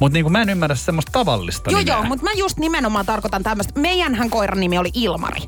Mutta 0.00 0.14
niin 0.14 0.32
mä 0.32 0.42
en 0.42 0.48
ymmärrä 0.50 0.76
semmoista 0.76 1.12
tavallista 1.12 1.70
Joo 1.70 1.80
nimeä. 1.80 1.94
joo, 1.94 2.04
mutta 2.04 2.24
mä 2.24 2.30
just 2.36 2.58
nimenomaan 2.58 3.06
tarkoitan 3.06 3.42
tämmöistä. 3.42 3.80
Meidänhän 3.80 4.30
koiran 4.30 4.60
nimi 4.60 4.78
oli 4.78 4.90
Ilmari. 4.94 5.40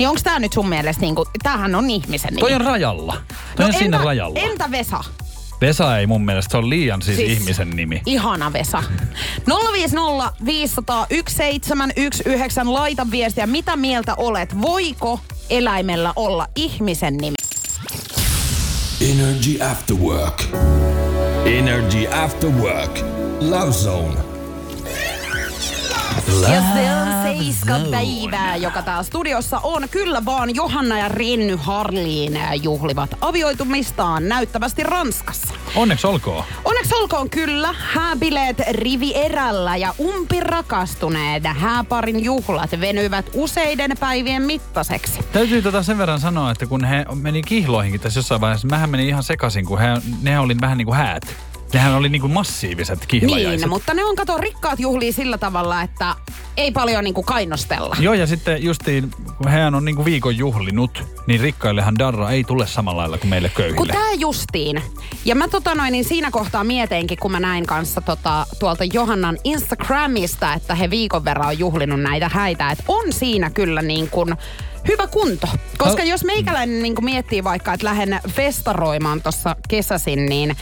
Niin 0.00 0.08
onks 0.08 0.22
tää 0.22 0.38
nyt 0.38 0.52
sun 0.52 0.68
mielestä 0.68 1.00
niinku, 1.00 1.26
tämähän 1.42 1.74
on 1.74 1.90
ihmisen 1.90 2.28
nimi. 2.30 2.40
Toi 2.40 2.54
on 2.54 2.60
rajalla. 2.60 3.16
Toi 3.56 3.66
on 3.66 3.72
siinä 3.72 3.98
rajalla. 3.98 4.40
Entä 4.40 4.70
Vesa? 4.70 5.04
Vesa 5.60 5.98
ei 5.98 6.06
mun 6.06 6.24
mielestä, 6.24 6.52
se 6.52 6.56
on 6.58 6.70
liian 6.70 7.02
siis, 7.02 7.16
Siis- 7.16 7.30
ihmisen 7.40 7.70
nimi. 7.70 8.02
Ihana 8.06 8.52
Vesa. 8.52 8.82
050 9.72 10.32
500 10.44 11.06
1719. 11.06 12.74
Laita 12.74 13.06
viestiä, 13.10 13.46
mitä 13.46 13.76
mieltä 13.76 14.14
olet. 14.14 14.62
Voiko 14.62 15.20
eläimellä 15.50 16.12
olla 16.16 16.46
ihmisen 16.56 17.16
nimi? 17.16 17.34
Energy 19.00 19.62
After 19.72 19.96
Work. 19.96 20.42
Energy 21.46 22.06
After 22.24 22.50
Work. 22.50 22.98
Love 23.40 23.72
Zone. 23.72 24.16
Ja 26.42 26.62
se 26.74 26.94
on 26.94 27.19
seiska 27.40 27.74
päivää, 27.90 28.56
joka 28.56 28.82
täällä 28.82 29.02
studiossa 29.02 29.60
on. 29.62 29.88
Kyllä 29.88 30.24
vaan 30.24 30.54
Johanna 30.54 30.98
ja 30.98 31.08
Renny 31.08 31.56
Harliin 31.56 32.40
juhlivat 32.62 33.10
avioitumistaan 33.20 34.28
näyttävästi 34.28 34.82
Ranskassa. 34.82 35.54
Onneksi 35.74 36.06
olkoon. 36.06 36.44
Onneksi 36.64 36.94
olkoon 36.94 37.30
kyllä 37.30 37.74
hääbileet 37.78 38.56
Rivierällä 38.70 39.76
ja 39.76 39.94
umpirakastuneet 40.00 41.42
hääparin 41.44 42.24
juhlat 42.24 42.70
venyvät 42.80 43.30
useiden 43.34 43.90
päivien 44.00 44.42
mittaiseksi. 44.42 45.20
Täytyy 45.32 45.62
tota 45.62 45.82
sen 45.82 45.98
verran 45.98 46.20
sanoa, 46.20 46.50
että 46.50 46.66
kun 46.66 46.84
he 46.84 47.06
meni 47.14 47.42
kihloihinkin 47.42 48.00
tässä 48.00 48.18
jossain 48.18 48.40
vaiheessa, 48.40 48.68
mähän 48.68 48.90
menin 48.90 49.08
ihan 49.08 49.22
sekaisin, 49.22 49.66
kun 49.66 49.78
he, 49.78 49.86
nehän 50.22 50.42
oli 50.42 50.56
vähän 50.60 50.78
niin 50.78 50.86
kuin 50.86 50.96
häät. 50.96 51.49
Nehän 51.72 51.94
oli 51.94 52.08
niin 52.08 52.20
kuin 52.20 52.32
massiiviset 52.32 53.06
kihlajaiset. 53.06 53.60
Niin, 53.60 53.68
mutta 53.68 53.94
ne 53.94 54.04
on 54.04 54.16
kato 54.16 54.38
rikkaat 54.38 54.80
juhlia 54.80 55.12
sillä 55.12 55.38
tavalla, 55.38 55.82
että 55.82 56.14
ei 56.56 56.70
paljon 56.72 57.04
niinku 57.04 57.22
kainostella. 57.22 57.96
Joo, 58.00 58.14
ja 58.14 58.26
sitten 58.26 58.62
justiin, 58.62 59.10
kun 59.38 59.48
hän 59.48 59.74
on 59.74 59.84
niin 59.84 59.96
kuin 59.96 60.04
viikon 60.04 60.36
juhlinut, 60.36 61.04
niin 61.26 61.40
rikkaillehan 61.40 61.98
darra 61.98 62.30
ei 62.30 62.44
tule 62.44 62.66
samalla 62.66 63.00
lailla 63.00 63.18
kuin 63.18 63.30
meille 63.30 63.48
Kun 63.48 63.56
köyhille. 63.56 63.92
tää 63.92 64.12
justiin. 64.12 64.82
Ja 65.24 65.34
mä 65.34 65.48
tota 65.48 65.74
noin, 65.74 65.92
niin 65.92 66.04
siinä 66.04 66.30
kohtaa 66.30 66.64
mietinkin, 66.64 67.18
kun 67.18 67.32
mä 67.32 67.40
näin 67.40 67.66
kanssa 67.66 68.00
tota, 68.00 68.46
tuolta 68.58 68.84
Johannan 68.92 69.38
Instagramista, 69.44 70.52
että 70.54 70.74
he 70.74 70.90
viikon 70.90 71.24
verran 71.24 71.48
on 71.48 71.58
juhlinut 71.58 72.00
näitä 72.00 72.28
häitä. 72.28 72.70
Että 72.70 72.84
on 72.88 73.12
siinä 73.12 73.50
kyllä 73.50 73.82
niin 73.82 74.10
kuin 74.10 74.34
hyvä 74.88 75.06
kunto. 75.06 75.48
Koska 75.78 76.02
jos 76.02 76.24
meikäläinen 76.24 76.82
niin 76.82 76.94
miettii 77.00 77.44
vaikka, 77.44 77.72
että 77.72 77.86
lähden 77.86 78.20
festaroimaan 78.28 79.22
tuossa 79.22 79.56
kesäsin, 79.68 80.26
niin 80.26 80.56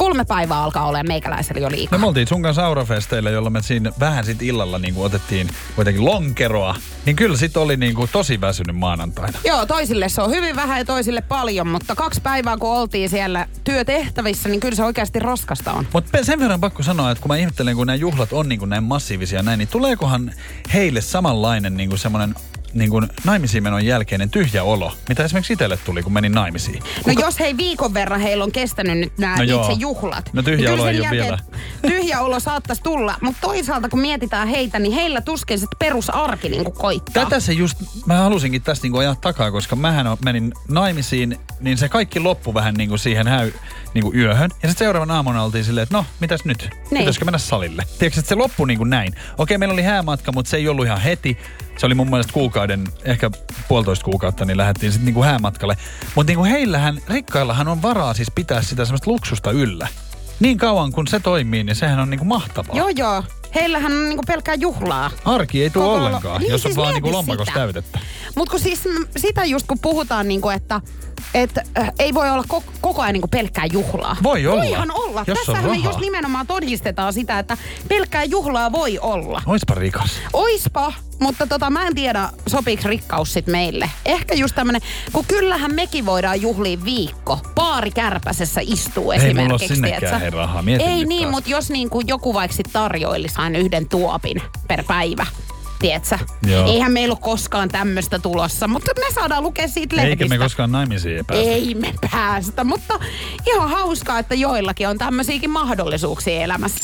kolme 0.00 0.24
päivää 0.24 0.62
alkaa 0.62 0.86
olla 0.86 1.02
meikäläisellä 1.02 1.60
jo 1.60 1.70
liikaa. 1.70 1.98
No 1.98 2.00
me 2.00 2.06
oltiin 2.06 2.26
sun 2.26 2.42
kanssa 2.42 2.66
Aurafesteillä, 2.66 3.30
jolla 3.30 3.50
me 3.50 3.62
siinä 3.62 3.92
vähän 4.00 4.24
sit 4.24 4.42
illalla 4.42 4.78
niin 4.78 4.94
kuin 4.94 5.06
otettiin 5.06 5.48
kuitenkin 5.76 6.04
lonkeroa. 6.04 6.74
Niin 7.06 7.16
kyllä 7.16 7.36
sit 7.36 7.56
oli 7.56 7.76
niin 7.76 7.94
kuin 7.94 8.10
tosi 8.12 8.40
väsynyt 8.40 8.76
maanantaina. 8.76 9.38
Joo, 9.44 9.66
toisille 9.66 10.08
se 10.08 10.22
on 10.22 10.30
hyvin 10.30 10.56
vähän 10.56 10.78
ja 10.78 10.84
toisille 10.84 11.20
paljon, 11.20 11.68
mutta 11.68 11.94
kaksi 11.94 12.20
päivää 12.20 12.56
kun 12.56 12.70
oltiin 12.70 13.08
siellä 13.08 13.46
työtehtävissä, 13.64 14.48
niin 14.48 14.60
kyllä 14.60 14.76
se 14.76 14.84
oikeasti 14.84 15.18
raskasta 15.18 15.72
on. 15.72 15.86
Mutta 15.92 16.24
sen 16.24 16.40
verran 16.40 16.60
pakko 16.60 16.82
sanoa, 16.82 17.10
että 17.10 17.22
kun 17.22 17.28
mä 17.28 17.36
ihmettelen, 17.36 17.76
kun 17.76 17.86
nämä 17.86 17.96
juhlat 17.96 18.32
on 18.32 18.48
niin 18.48 18.58
kuin 18.58 18.68
näin 18.68 18.84
massiivisia 18.84 19.42
näin, 19.42 19.58
niin 19.58 19.68
tuleekohan 19.68 20.32
heille 20.74 21.00
samanlainen 21.00 21.76
niin 21.76 21.88
kuin 21.88 21.98
semmoinen 21.98 22.34
niin 22.74 22.90
kuin 22.90 23.08
naimisiin 23.24 23.62
menon 23.62 23.86
jälkeinen 23.86 24.30
tyhjä 24.30 24.64
olo, 24.64 24.92
mitä 25.08 25.24
esimerkiksi 25.24 25.52
itselle 25.52 25.76
tuli, 25.76 26.02
kun 26.02 26.12
menin 26.12 26.32
naimisiin. 26.32 26.82
No 27.06 27.12
jos 27.12 27.40
hei 27.40 27.56
viikon 27.56 27.94
verran 27.94 28.20
heillä 28.20 28.44
on 28.44 28.52
kestänyt 28.52 28.98
nyt 28.98 29.18
nämä 29.18 29.36
No 29.36 29.42
no 29.42 29.48
joo. 29.48 29.60
itse 29.60 29.72
juhlat. 29.72 30.30
No 30.32 30.42
tyhjä 30.42 30.70
niin 30.70 30.80
olo 30.80 30.88
ei 30.88 31.00
ole 31.00 31.06
jälkeen 31.06 31.38
Tyhjä 31.88 32.20
olo 32.20 32.40
saattaisi 32.40 32.82
tulla, 32.82 33.14
mutta 33.20 33.40
toisaalta 33.40 33.88
kun 33.88 34.00
mietitään 34.00 34.48
heitä, 34.48 34.78
niin 34.78 34.92
heillä 34.92 35.20
tuskin 35.20 35.58
se 35.58 35.66
perusarki 35.78 36.48
niin 36.48 36.72
koittaa. 36.72 37.24
Tätä 37.24 37.40
se 37.40 37.52
just, 37.52 37.78
mä 38.06 38.16
halusinkin 38.16 38.62
tästä 38.62 38.84
niinku 38.84 38.98
ajaa 38.98 39.14
takaa, 39.14 39.50
koska 39.50 39.76
mähän 39.76 40.06
menin 40.24 40.52
naimisiin, 40.68 41.38
niin 41.60 41.78
se 41.78 41.88
kaikki 41.88 42.20
loppui 42.20 42.54
vähän 42.54 42.74
niinku 42.74 42.98
siihen 42.98 43.28
häy, 43.28 43.52
niinku 43.94 44.12
yöhön. 44.14 44.50
Ja 44.62 44.68
sitten 44.68 44.86
seuraavan 44.86 45.10
aamuna 45.10 45.42
oltiin 45.42 45.64
silleen, 45.64 45.82
että 45.82 45.96
no, 45.96 46.06
mitäs 46.20 46.44
nyt? 46.44 46.68
Niin. 46.90 46.98
Pitäisikö 46.98 47.24
mennä 47.24 47.38
salille? 47.38 47.82
Tiedätkö, 47.98 48.20
että 48.20 48.28
se 48.28 48.34
loppui 48.34 48.66
niinku 48.66 48.84
näin. 48.84 49.14
Okei, 49.38 49.58
meillä 49.58 49.72
oli 49.72 49.82
häämatka, 49.82 50.32
mutta 50.32 50.50
se 50.50 50.56
ei 50.56 50.68
ollut 50.68 50.86
ihan 50.86 51.00
heti. 51.00 51.38
Se 51.80 51.86
oli 51.86 51.94
mun 51.94 52.10
mielestä 52.10 52.32
kuukauden, 52.32 52.84
ehkä 53.04 53.30
puolitoista 53.68 54.04
kuukautta, 54.04 54.44
niin 54.44 54.56
lähdettiin 54.56 54.92
sitten 54.92 55.04
niinku 55.06 55.22
häämatkalle. 55.22 55.76
Mutta 56.14 56.30
niinku 56.30 56.44
heillähän, 56.44 57.00
rikkaillahan 57.08 57.68
on 57.68 57.82
varaa 57.82 58.14
siis 58.14 58.30
pitää 58.34 58.62
sitä 58.62 58.84
semmoista 58.84 59.10
luksusta 59.10 59.50
yllä. 59.50 59.88
Niin 60.40 60.58
kauan 60.58 60.92
kun 60.92 61.06
se 61.06 61.20
toimii, 61.20 61.64
niin 61.64 61.76
sehän 61.76 61.98
on 62.00 62.10
niinku 62.10 62.24
mahtavaa. 62.24 62.76
Joo 62.76 62.88
joo. 62.88 63.24
Heillähän 63.54 63.92
on 63.92 64.08
niinku 64.08 64.22
pelkkää 64.26 64.54
juhlaa. 64.54 65.10
Arki 65.24 65.62
ei 65.62 65.70
tule 65.70 65.84
Koko- 65.84 65.96
ollenkaan, 65.96 66.40
Niin, 66.40 66.50
jos 66.50 66.64
on 66.66 66.68
siis 66.70 66.76
vaan 66.76 66.94
niinku 66.94 67.12
lompakossa 67.12 67.50
sitä. 67.50 67.60
täytettä. 67.60 67.98
Mutta 68.36 68.50
kun 68.50 68.60
siis 68.60 68.82
sitä 69.16 69.44
just 69.44 69.66
kun 69.66 69.78
puhutaan, 69.82 70.28
niinku, 70.28 70.48
että 70.48 70.80
et, 71.34 71.58
äh, 71.78 71.90
ei 71.98 72.14
voi 72.14 72.30
olla 72.30 72.44
koko, 72.48 72.72
koko 72.80 73.02
ajan 73.02 73.12
niinku 73.12 73.28
pelkkää 73.28 73.64
juhlaa. 73.72 74.16
Voi 74.22 74.46
olla. 74.46 74.62
Voihan 74.64 74.90
olla. 74.94 75.24
Jos 75.26 75.38
Tässähän 75.38 75.70
me 75.70 75.76
just 75.76 76.00
nimenomaan 76.00 76.46
todistetaan 76.46 77.12
sitä, 77.12 77.38
että 77.38 77.56
pelkkää 77.88 78.24
juhlaa 78.24 78.72
voi 78.72 78.98
olla. 78.98 79.42
Oispa 79.46 79.74
rikas. 79.74 80.10
Oispa, 80.32 80.92
mutta 81.18 81.46
tota, 81.46 81.70
mä 81.70 81.86
en 81.86 81.94
tiedä, 81.94 82.28
sopiiko 82.46 82.82
rikkaus 82.88 83.32
sit 83.32 83.46
meille. 83.46 83.90
Ehkä 84.06 84.34
just 84.34 84.54
tämmönen, 84.54 84.80
kun 85.12 85.24
kyllähän 85.24 85.74
mekin 85.74 86.06
voidaan 86.06 86.42
juhlia 86.42 86.84
viikko. 86.84 87.38
Paari 87.54 87.90
kärpäsessä 87.90 88.60
istuu 88.64 89.10
Ei 89.12 89.18
mulla 89.18 89.40
ole 89.40 89.54
esimerkiksi. 89.54 89.74
sinnekään, 89.74 90.00
tiedätkö? 90.00 90.20
hei, 90.20 90.30
rahaa. 90.30 90.62
Mietin 90.62 90.88
Ei 90.88 91.04
niin, 91.04 91.28
mutta 91.30 91.50
jos 91.50 91.70
niinku 91.70 92.00
joku 92.06 92.34
vaikka 92.34 92.56
tarjoilisi 92.72 93.34
aina 93.38 93.58
yhden 93.58 93.88
tuopin 93.88 94.42
per 94.68 94.84
päivä. 94.84 95.26
Tiedätkö? 95.80 96.18
Joo. 96.46 96.66
Eihän 96.66 96.92
meillä 96.92 97.12
ole 97.12 97.18
koskaan 97.20 97.68
tämmöistä 97.68 98.18
tulossa, 98.18 98.68
mutta 98.68 98.90
me 98.98 99.14
saadaan 99.14 99.42
lukea 99.42 99.68
siitä 99.68 99.96
lehdistä. 99.96 100.24
Eikä 100.24 100.34
me 100.34 100.38
koskaan 100.38 100.72
naimisiin 100.72 101.26
päästä. 101.26 101.44
Ei 101.44 101.74
me 101.74 101.94
päästä, 102.10 102.64
mutta 102.64 103.00
ihan 103.46 103.70
hauskaa, 103.70 104.18
että 104.18 104.34
joillakin 104.34 104.88
on 104.88 104.98
tämmöisiäkin 104.98 105.50
mahdollisuuksia 105.50 106.42
elämässä. 106.42 106.78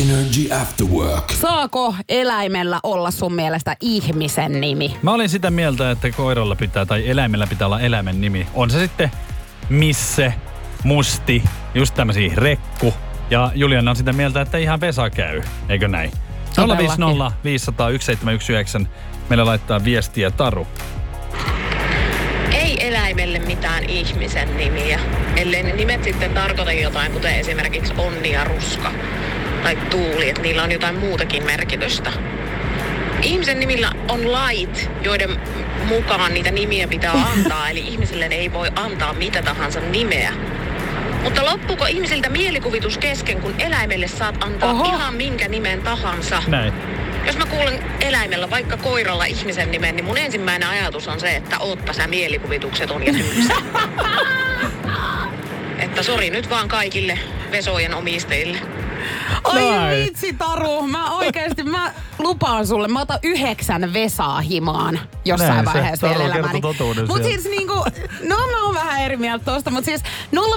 Energy 0.00 0.54
After 0.62 0.86
Work. 0.86 1.32
Saako 1.40 1.94
eläimellä 2.08 2.80
olla 2.82 3.10
sun 3.10 3.34
mielestä 3.34 3.76
ihmisen 3.80 4.60
nimi? 4.60 4.96
Mä 5.02 5.12
olin 5.12 5.28
sitä 5.28 5.50
mieltä, 5.50 5.90
että 5.90 6.10
koiralla 6.10 6.56
pitää 6.56 6.86
tai 6.86 7.08
eläimellä 7.10 7.46
pitää 7.46 7.66
olla 7.66 7.80
eläimen 7.80 8.20
nimi. 8.20 8.46
On 8.54 8.70
se 8.70 8.78
sitten 8.78 9.10
misse, 9.68 10.34
musti, 10.84 11.42
just 11.74 11.94
tämmöisiä 11.94 12.32
rekku. 12.36 12.94
Ja 13.30 13.50
Juliana 13.54 13.90
on 13.90 13.96
sitä 13.96 14.12
mieltä, 14.12 14.40
että 14.40 14.58
ihan 14.58 14.80
Vesa 14.80 15.10
käy. 15.10 15.42
Eikö 15.68 15.88
näin? 15.88 16.12
Todellakin. 16.56 16.86
050 16.86 17.32
500 17.44 17.86
1719. 17.86 18.80
Meille 19.28 19.44
laittaa 19.44 19.84
viestiä 19.84 20.30
Taru. 20.30 20.66
ei 22.52 22.86
eläimelle 22.88 23.38
mitään 23.38 23.84
ihmisen 23.84 24.56
nimiä, 24.56 25.00
ellei 25.36 25.62
ne 25.62 25.72
nimet 25.72 26.04
sitten 26.04 26.34
tarkoita 26.34 26.72
jotain, 26.72 27.12
kuten 27.12 27.34
esimerkiksi 27.34 27.92
onni 27.98 28.32
ja 28.32 28.44
ruska 28.44 28.92
tai 29.62 29.76
tuuli, 29.76 30.28
että 30.28 30.42
niillä 30.42 30.62
on 30.62 30.72
jotain 30.72 30.98
muutakin 30.98 31.44
merkitystä. 31.44 32.12
Ihmisen 33.22 33.60
nimillä 33.60 33.92
on 34.08 34.32
lait, 34.32 34.90
joiden 35.02 35.40
mukaan 35.88 36.34
niitä 36.34 36.50
nimiä 36.50 36.88
pitää 36.88 37.12
antaa, 37.12 37.70
eli 37.70 37.80
ihmisille 37.80 38.24
ei 38.24 38.52
voi 38.52 38.68
antaa 38.76 39.12
mitä 39.12 39.42
tahansa 39.42 39.80
nimeä. 39.80 40.32
Mutta 41.22 41.44
loppuuko 41.44 41.86
ihmisiltä 41.86 42.28
mielikuvitus 42.28 42.98
kesken, 42.98 43.40
kun 43.40 43.54
eläimelle 43.58 44.08
saat 44.08 44.42
antaa 44.44 44.72
Oho. 44.72 44.84
Ihan 44.84 45.14
minkä 45.14 45.48
nimen 45.48 45.82
tahansa? 45.82 46.42
Näin. 46.46 46.72
Jos 47.26 47.36
mä 47.36 47.46
kuulen 47.46 47.84
eläimellä, 48.00 48.50
vaikka 48.50 48.76
koiralla 48.76 49.24
ihmisen 49.24 49.70
nimen, 49.70 49.96
niin 49.96 50.04
mun 50.04 50.18
ensimmäinen 50.18 50.68
ajatus 50.68 51.08
on 51.08 51.20
se, 51.20 51.36
että 51.36 51.58
ootpa 51.58 51.92
sä 51.92 52.06
mielikuvitukseton 52.06 53.06
ja 53.06 53.12
tylsä. 53.12 53.54
että 55.84 56.02
sori 56.02 56.30
nyt 56.30 56.50
vaan 56.50 56.68
kaikille 56.68 57.18
vesojen 57.50 57.94
omistajille. 57.94 58.58
Ai 59.44 60.04
vitsi 60.06 60.32
Taru, 60.32 60.82
mä 60.86 61.16
oikeesti, 61.16 61.62
mä 61.62 61.92
lupaan 62.18 62.66
sulle, 62.66 62.88
mä 62.88 63.00
otan 63.00 63.18
yhdeksän 63.22 63.92
Vesaa 63.92 64.40
himaan 64.40 65.00
jossain 65.24 65.50
Näin 65.50 65.66
se. 65.66 65.72
vaiheessa 65.74 66.08
vielä 66.08 66.60
totuuden 66.62 67.06
Mut 67.08 67.22
siis 67.22 67.44
niinku, 67.44 67.74
no 68.28 68.36
mä 68.36 68.64
oon 68.64 68.74
vähän 68.74 69.02
eri 69.02 69.16
mieltä 69.16 69.44
tosta, 69.44 69.70
mut 69.70 69.84
siis 69.84 70.02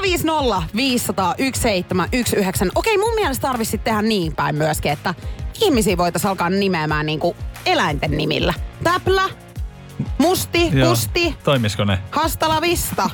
050 0.01 0.63
500 0.75 1.35
1719. 1.37 2.65
Okei, 2.75 2.97
mun 2.97 3.15
mielestä 3.15 3.47
tarvitsisi 3.47 3.77
tehdä 3.77 4.01
niin 4.01 4.35
päin 4.35 4.55
myöskin, 4.55 4.91
että 4.91 5.13
ihmisiä 5.61 5.97
voitaisiin 5.97 6.29
alkaa 6.29 6.49
nimeämään 6.49 7.05
niinku 7.05 7.35
eläinten 7.65 8.11
nimillä. 8.11 8.53
Täplä, 8.83 9.29
Musti, 10.17 10.69
Joo. 10.73 10.89
Kusti, 10.89 11.35
Toimisiko 11.43 11.85
ne? 11.85 11.99
Hastala 12.11 12.61
Vista. 12.61 13.09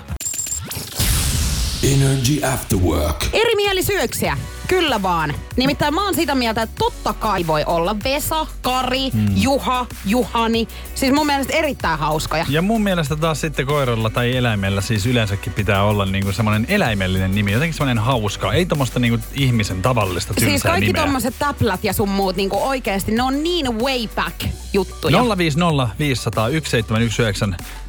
Energy 1.84 2.45
After 2.54 2.80
Work. 2.80 3.26
Erimielisyyksiä. 3.34 4.38
Kyllä 4.71 5.01
vaan. 5.01 5.34
Nimittäin 5.57 5.93
mä 5.93 6.03
oon 6.05 6.15
sitä 6.15 6.36
mieltä, 6.36 6.62
että 6.62 6.75
totta 6.79 7.13
kai 7.13 7.47
voi 7.47 7.63
olla 7.65 7.95
Vesa, 8.03 8.47
Kari, 8.62 9.10
Hmm. 9.10 9.27
Juha, 9.36 9.86
Juhani. 10.05 10.67
Siis 10.95 11.13
mun 11.13 11.25
mielestä 11.25 11.53
erittäin 11.53 11.99
hauskoja. 11.99 12.45
Ja 12.49 12.62
mun 12.62 12.81
mielestä 12.84 13.15
taas 13.15 13.41
sitten 13.41 13.65
koiralla 13.65 14.10
tai 14.10 14.36
eläimellä 14.38 14.81
siis 14.81 15.05
yleensäkin 15.05 15.53
pitää 15.53 15.84
olla 15.84 16.05
niinku 16.05 16.31
semmoinen 16.31 16.65
eläimellinen 16.69 17.36
nimi. 17.36 17.51
Jotenkin 17.51 17.73
semmoinen 17.73 18.03
hauska. 18.03 18.53
Ei 18.53 18.65
tommoista 18.65 18.99
niinku 18.99 19.25
ihmisen 19.34 19.81
tavallista 19.81 20.34
tylsää 20.34 20.49
Siis 20.49 20.63
kaikki 20.63 20.88
nimeä. 20.88 21.01
tommoset 21.01 21.36
täplät 21.39 21.84
ja 21.84 21.93
sun 21.93 22.10
muut, 22.10 22.36
niinku 22.36 22.63
oikeesti, 22.67 23.12
ne 23.12 23.23
on 23.23 23.43
niin 23.43 23.79
way 23.79 24.07
back 24.15 24.45
juttuja. 24.73 25.38
050 25.38 25.89
500 25.99 26.43
1719. 26.43 27.47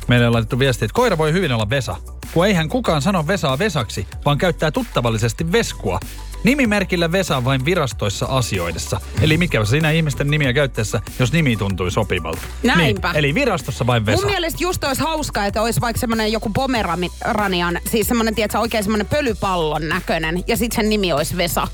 Meille 0.08 0.26
on 0.26 0.32
laitettu 0.32 0.58
viesti, 0.58 0.84
että 0.84 0.94
koira 0.94 1.18
voi 1.18 1.32
hyvin 1.32 1.52
olla 1.52 1.70
Vesa. 1.70 1.96
Kun 2.32 2.46
eihän 2.46 2.68
kukaan 2.68 3.02
sano 3.02 3.26
Vesaa 3.26 3.58
Vesaksi, 3.58 4.06
vaan 4.24 4.38
käyttää 4.38 4.70
tuttavallisesti 4.70 5.52
Veskua. 5.52 6.00
Nimimerkillä 6.44 7.12
Vesa 7.12 7.44
vain 7.44 7.64
virastoissa 7.64 8.26
asioidessa. 8.26 9.00
Eli 9.20 9.36
mikä 9.36 9.64
siinä 9.64 9.90
ihmisten 9.90 10.30
nimiä 10.30 10.52
käyttäessä, 10.52 11.00
jos 11.18 11.32
nimi 11.32 11.56
tuntui 11.56 11.90
sopivalta. 11.90 12.42
Näinpä. 12.62 13.08
Niin, 13.08 13.18
eli 13.18 13.34
virastossa 13.34 13.86
vain 13.86 14.06
Vesa. 14.06 14.22
Mun 14.22 14.30
mielestä 14.30 14.64
just 14.64 14.84
olisi 14.84 15.02
hauskaa, 15.02 15.46
että 15.46 15.62
olisi 15.62 15.80
vaikka 15.80 16.00
semmonen 16.00 16.32
joku 16.32 16.50
pomeranian, 16.50 17.78
siis 17.90 18.06
semmonen, 18.06 18.34
tiedätkö, 18.34 18.58
oikein 18.58 18.84
semmonen 18.84 19.06
pölypallon 19.06 19.88
näköinen, 19.88 20.44
ja 20.46 20.56
sit 20.56 20.72
sen 20.72 20.88
nimi 20.88 21.12
olisi 21.12 21.36
Vesa. 21.36 21.68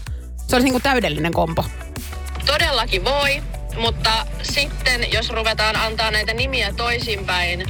Se 0.46 0.56
olisi 0.56 0.64
niinku 0.64 0.80
täydellinen 0.80 1.32
kompo. 1.32 1.64
Todellakin 2.46 3.04
voi, 3.04 3.42
mutta 3.80 4.26
sitten 4.42 5.12
jos 5.12 5.30
ruvetaan 5.30 5.76
antaa 5.76 6.10
näitä 6.10 6.34
nimiä 6.34 6.72
toisinpäin, 6.72 7.66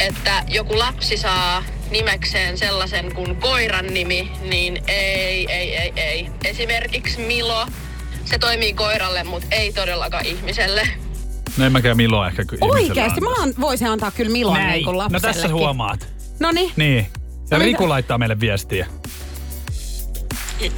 että 0.00 0.44
joku 0.48 0.78
lapsi 0.78 1.16
saa 1.16 1.62
nimekseen 1.90 2.58
sellaisen 2.58 3.14
kuin 3.14 3.36
koiran 3.36 3.86
nimi, 3.86 4.32
niin 4.42 4.82
ei, 4.88 5.46
ei, 5.52 5.76
ei, 5.76 5.92
ei. 5.96 6.30
Esimerkiksi 6.44 7.20
Milo, 7.20 7.66
se 8.24 8.38
toimii 8.38 8.72
koiralle, 8.72 9.24
mutta 9.24 9.46
ei 9.50 9.72
todellakaan 9.72 10.26
ihmiselle. 10.26 10.88
No 11.56 11.64
en 11.66 11.72
mäkään 11.72 11.96
Miloa 11.96 12.26
ehkä 12.28 12.44
ky- 12.44 12.56
ihmiselle 12.56 12.88
Oikeesti, 12.88 13.20
mä 13.20 13.30
an- 13.42 13.54
voisin 13.60 13.88
antaa 13.88 14.10
kyllä 14.10 14.30
Milon 14.32 14.54
Näin. 14.54 14.72
niinku 14.72 14.92
No 14.92 15.20
tässä 15.20 15.48
huomaat. 15.48 16.08
Noniin. 16.40 16.72
Niin. 16.76 17.06
Ja 17.50 17.58
No 17.58 17.64
Riku 17.64 17.82
mitä? 17.82 17.88
laittaa 17.88 18.18
meille 18.18 18.40
viestiä. 18.40 18.86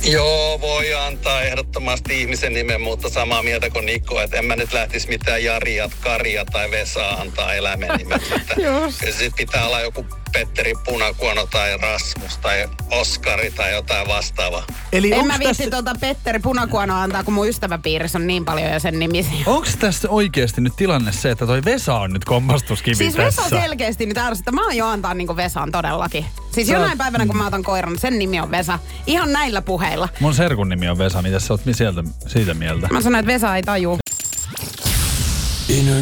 Joo, 0.03 0.61
voi 0.61 0.95
antaa 0.95 1.43
ehdottomasti 1.43 2.21
ihmisen 2.21 2.55
nimen, 2.55 2.81
mutta 2.81 3.09
samaa 3.09 3.43
mieltä 3.43 3.71
kuin 3.71 3.87
Niko, 3.87 4.21
että 4.21 4.37
en 4.37 4.45
mä 4.45 4.57
nyt 4.57 4.73
lähtisi 4.73 5.09
mitään 5.09 5.45
Jaria, 5.45 5.91
Karia 6.01 6.45
tai 6.45 6.71
Vesaa 6.71 7.21
antaa 7.21 7.55
eläimen 7.55 7.91
nimeksi. 7.99 8.35
Että 8.41 8.55
kyllä 8.55 9.17
sit 9.19 9.35
pitää 9.37 9.67
olla 9.67 9.81
joku 9.81 10.07
Petteri 10.33 10.73
Punakuono 10.85 11.47
tai 11.47 11.77
Rasmus 11.79 12.39
tai 12.39 12.69
Oskari 12.91 13.51
tai 13.51 13.73
jotain 13.73 14.09
vastaavaa. 14.09 14.65
Eli 14.93 15.13
En 15.13 15.27
mä 15.27 15.39
viitti 15.39 15.57
tässä, 15.57 15.71
tuota 15.71 15.95
Petteri 16.01 16.39
Punakuono 16.39 17.01
antaa, 17.01 17.25
kun 17.25 17.35
mun 17.35 17.49
ystäväpiirissä 17.49 18.19
on 18.19 18.27
niin 18.27 18.45
paljon 18.45 18.73
jo 18.73 18.81
sen 18.81 18.99
nimisiä. 18.99 19.45
onks 19.47 19.77
tässä 19.77 20.11
oikeasti 20.11 20.61
nyt 20.61 20.77
tilanne 20.77 21.13
se, 21.13 21.31
että 21.31 21.47
toi 21.47 21.65
Vesa 21.65 21.95
on 21.95 22.13
nyt 22.13 22.25
kompastuskivi 22.25 22.95
Siis 22.95 23.15
tässä? 23.15 23.43
Vesa 23.43 23.57
selkeästi 23.61 24.07
nyt 24.07 24.19
ärsyttää. 24.19 24.53
Mä 24.53 24.65
oon 24.65 24.77
jo 24.77 24.87
antaa 24.87 25.15
niinku 25.15 25.37
Vesan 25.37 25.73
todellakin. 25.73 26.27
Siis 26.51 26.69
Sä- 26.69 26.75
jonain 26.75 26.99
päivänä, 26.99 27.27
kun 27.27 27.37
mä 27.37 27.47
otan 27.47 27.63
koiran, 27.63 27.99
sen 27.99 28.19
nimi 28.19 28.41
on 28.41 28.51
Vesa. 28.51 28.79
Ihan 29.07 29.33
näillä 29.33 29.63
puheilla. 29.63 30.09
Mun 30.21 30.35
serkun 30.35 30.69
nimi 30.69 30.89
on 30.89 30.99
Vesa, 30.99 31.23
mitä 31.23 31.41
sä 31.41 31.55
oot 31.55 31.61
sieltä, 31.73 32.05
siitä 32.27 32.55
mieltä? 32.55 32.89
Mä 32.91 33.01
sanoin, 33.01 33.21
että 33.21 33.33
Vesa 33.33 33.57
ei 33.57 33.63
taju. 33.63 34.02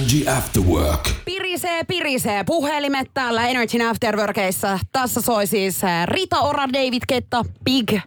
Energy 0.00 0.28
After 0.28 0.62
Work. 0.62 1.10
Pirisee, 1.24 1.84
pirisee. 1.84 2.44
Puhelimet 2.44 3.10
täällä 3.14 3.48
Energy 3.48 3.82
Afterworkeissa. 3.82 4.78
Tässä 4.92 5.20
soi 5.20 5.46
siis 5.46 5.84
äh, 5.84 6.06
Rita 6.06 6.40
Ora, 6.40 6.68
David 6.72 7.02
Ketta, 7.08 7.44
Big. 7.64 8.00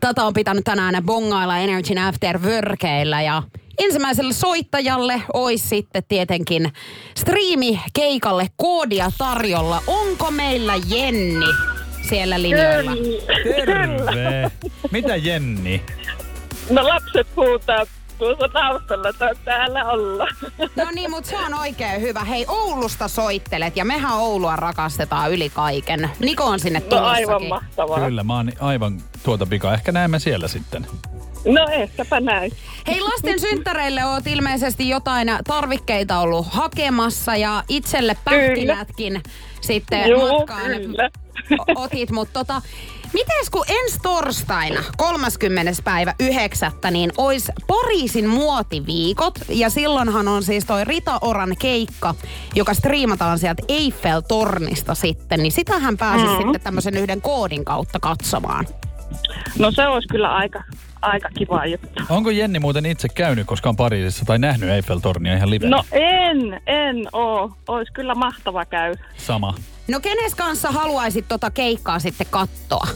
Tätä 0.00 0.24
on 0.24 0.34
pitänyt 0.34 0.64
tänään 0.64 1.04
bongailla 1.04 1.58
Energy 1.58 1.98
Afterworkeilla 2.08 3.20
ja 3.22 3.42
ensimmäiselle 3.78 4.32
soittajalle 4.32 5.22
olisi 5.34 5.68
sitten 5.68 6.02
tietenkin 6.08 6.72
striimikeikalle 7.16 8.46
koodia 8.56 9.12
tarjolla. 9.18 9.82
Onko 9.86 10.30
meillä 10.30 10.74
Jenni 10.88 11.46
siellä 12.08 12.42
linjoilla? 12.42 12.92
Terve. 13.44 14.50
Mitä 14.90 15.16
Jenni? 15.16 15.82
No 16.70 16.88
lapset 16.88 17.26
huutaa 17.36 17.86
tuossa 18.18 18.48
taustalla, 18.48 19.08
että 19.08 19.30
täällä 19.44 19.84
olla. 19.84 20.26
No 20.76 20.84
niin, 20.94 21.10
mutta 21.10 21.30
se 21.30 21.36
on 21.38 21.54
oikein 21.54 22.00
hyvä. 22.00 22.24
Hei, 22.24 22.44
Oulusta 22.48 23.08
soittelet 23.08 23.76
ja 23.76 23.84
mehän 23.84 24.12
Oulua 24.18 24.56
rakastetaan 24.56 25.32
yli 25.32 25.50
kaiken. 25.50 26.10
Niko 26.18 26.44
on 26.44 26.60
sinne 26.60 26.82
No 26.90 27.04
aivan 27.04 27.44
mahtavaa. 27.46 28.00
Kyllä, 28.00 28.24
mä 28.24 28.36
oon 28.36 28.52
aivan 28.60 29.00
tuota 29.22 29.46
pikaa. 29.46 29.74
Ehkä 29.74 29.92
näemme 29.92 30.18
siellä 30.18 30.48
sitten. 30.48 30.86
No 31.46 31.66
ehkäpä 31.72 32.20
näin. 32.20 32.52
Hei, 32.86 33.00
lasten 33.00 33.40
synttäreille 33.40 34.04
oot 34.04 34.26
ilmeisesti 34.26 34.88
jotain 34.88 35.28
tarvikkeita 35.46 36.18
ollut 36.18 36.46
hakemassa 36.50 37.36
ja 37.36 37.62
itselle 37.68 38.16
pähkinätkin 38.24 39.22
sitten 39.60 40.08
Joo, 40.10 40.38
matkaan 40.38 40.70
kyllä. 40.70 41.10
otit. 41.76 42.10
Mutta 42.10 42.32
tota, 42.44 42.62
mites 43.12 43.50
kun 43.50 43.64
ensi 43.68 43.98
torstaina 44.02 44.80
30. 44.96 45.72
päivä 45.84 46.14
9. 46.20 46.72
niin 46.90 47.12
ois 47.16 47.50
Pariisin 47.66 48.28
muotiviikot 48.28 49.34
ja 49.48 49.70
silloinhan 49.70 50.28
on 50.28 50.42
siis 50.42 50.64
toi 50.64 50.84
Rita 50.84 51.18
Oran 51.20 51.56
keikka, 51.58 52.14
joka 52.54 52.74
striimataan 52.74 53.38
sieltä 53.38 53.62
Eiffel-tornista 53.68 54.94
sitten, 54.94 55.42
niin 55.42 55.52
sitähän 55.52 55.96
pääsis 55.96 56.28
Mhm. 56.30 56.36
sitten 56.42 56.60
tämmöisen 56.60 56.96
yhden 56.96 57.20
koodin 57.22 57.64
kautta 57.64 58.00
katsomaan. 58.00 58.66
No 59.58 59.70
se 59.70 59.86
olisi 59.86 60.08
kyllä 60.08 60.34
aika, 60.34 60.62
aika 61.06 61.28
kiva 61.38 61.66
juttu. 61.66 62.02
Onko 62.08 62.30
Jenni 62.30 62.58
muuten 62.58 62.86
itse 62.86 63.08
käynyt 63.08 63.46
koskaan 63.46 63.76
Pariisissa 63.76 64.24
tai 64.24 64.38
nähnyt 64.38 64.68
Eiffel-tornia 64.70 65.36
ihan 65.36 65.50
livenä? 65.50 65.76
No 65.76 65.84
en, 65.92 66.60
en 66.66 67.08
oo. 67.12 67.52
Olisi 67.68 67.92
kyllä 67.92 68.14
mahtava 68.14 68.64
käy. 68.64 68.94
Sama. 69.16 69.54
No 69.88 70.00
kenes 70.00 70.34
kanssa 70.34 70.70
haluaisit 70.70 71.28
tota 71.28 71.50
keikkaa 71.50 71.98
sitten 71.98 72.26
katsoa? 72.30 72.86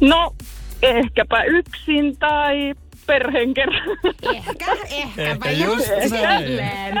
No 0.00 0.34
ehkäpä 0.82 1.42
yksin 1.44 2.16
tai 2.18 2.74
perheen 3.06 3.54
kerran. 3.54 3.82
Ehkä, 4.34 4.66
ehkäpä 4.90 5.48
Ehkä 5.48 5.50
just 5.50 5.86
just 6.02 6.10
näin. 6.12 6.44
silleen. 6.46 7.00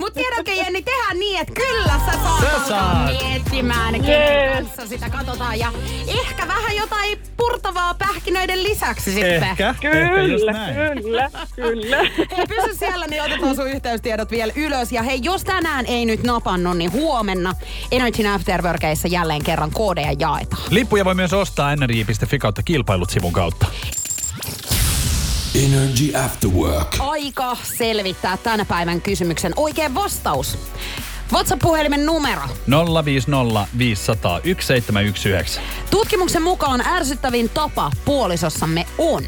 Mut 0.00 0.12
tiedätkö 0.14 0.52
Jenni, 0.52 0.82
tehdään 0.82 1.18
niin, 1.18 1.40
että 1.40 1.52
kyllä 1.54 1.92
sä 2.06 2.12
saat 2.22 2.68
saat. 2.68 3.10
miettimään, 3.22 4.04
Jees. 4.06 4.54
kanssa 4.66 4.86
sitä 4.86 5.10
katsotaan. 5.10 5.58
Ja 5.58 5.72
ehkä 6.08 6.48
vähän 6.48 6.76
jotain 6.76 7.18
purtavaa 7.36 7.94
pähkinöiden 7.94 8.62
lisäksi 8.62 9.12
sitten. 9.12 9.42
Ehkä. 9.42 9.68
Ehkä 9.68 9.88
just 10.22 10.40
Kyllä, 10.40 10.52
näin. 10.52 10.74
kyllä, 11.02 11.30
kyllä. 11.56 11.96
Hei, 12.36 12.46
pysy 12.48 12.74
siellä, 12.78 13.06
niin 13.06 13.22
otetaan 13.22 13.56
sun 13.56 13.68
yhteystiedot 13.70 14.30
vielä 14.30 14.52
ylös. 14.56 14.92
Ja 14.92 15.02
hei, 15.02 15.20
jos 15.22 15.44
tänään 15.44 15.86
ei 15.86 16.04
nyt 16.04 16.22
napannut, 16.22 16.76
niin 16.78 16.92
huomenna 16.92 17.54
Energy 17.92 18.26
Afterworkeissa 18.26 19.08
jälleen 19.08 19.44
kerran 19.44 19.70
koodeja 19.70 20.12
jaetaan. 20.18 20.62
Lippuja 20.70 21.04
voi 21.04 21.14
myös 21.14 21.32
ostaa 21.32 21.76
nrj.fi 21.76 22.38
kautta 22.38 22.62
kilpailut 22.62 23.10
sivun 23.10 23.32
kautta. 23.32 23.66
Energy 25.62 26.16
After 26.24 26.50
Work. 26.50 26.96
Aika 26.98 27.56
selvittää 27.62 28.36
tänä 28.36 28.64
päivän 28.64 29.00
kysymyksen 29.00 29.52
oikein 29.56 29.94
vastaus. 29.94 30.58
WhatsApp-puhelimen 31.32 32.06
numero. 32.06 32.42
050 33.04 33.66
500 33.78 34.40
1719. 34.40 35.60
Tutkimuksen 35.90 36.42
mukaan 36.42 36.86
ärsyttävin 36.86 37.48
tapa 37.48 37.90
puolisossamme 38.04 38.86
on. 38.98 39.24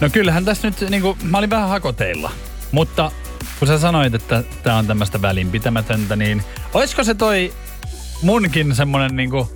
No 0.00 0.10
kyllähän 0.10 0.44
tässä 0.44 0.68
nyt, 0.68 0.90
niinku, 0.90 1.16
mä 1.22 1.38
olin 1.38 1.50
vähän 1.50 1.68
hakoteilla. 1.68 2.30
Mutta 2.72 3.10
kun 3.58 3.68
sä 3.68 3.78
sanoit, 3.78 4.14
että 4.14 4.44
tää 4.62 4.76
on 4.76 4.86
tämmöistä 4.86 5.22
välinpitämätöntä, 5.22 6.16
niin 6.16 6.42
olisiko 6.74 7.04
se 7.04 7.14
toi 7.14 7.52
munkin 8.22 8.74
semmonen 8.74 9.16
niinku 9.16 9.50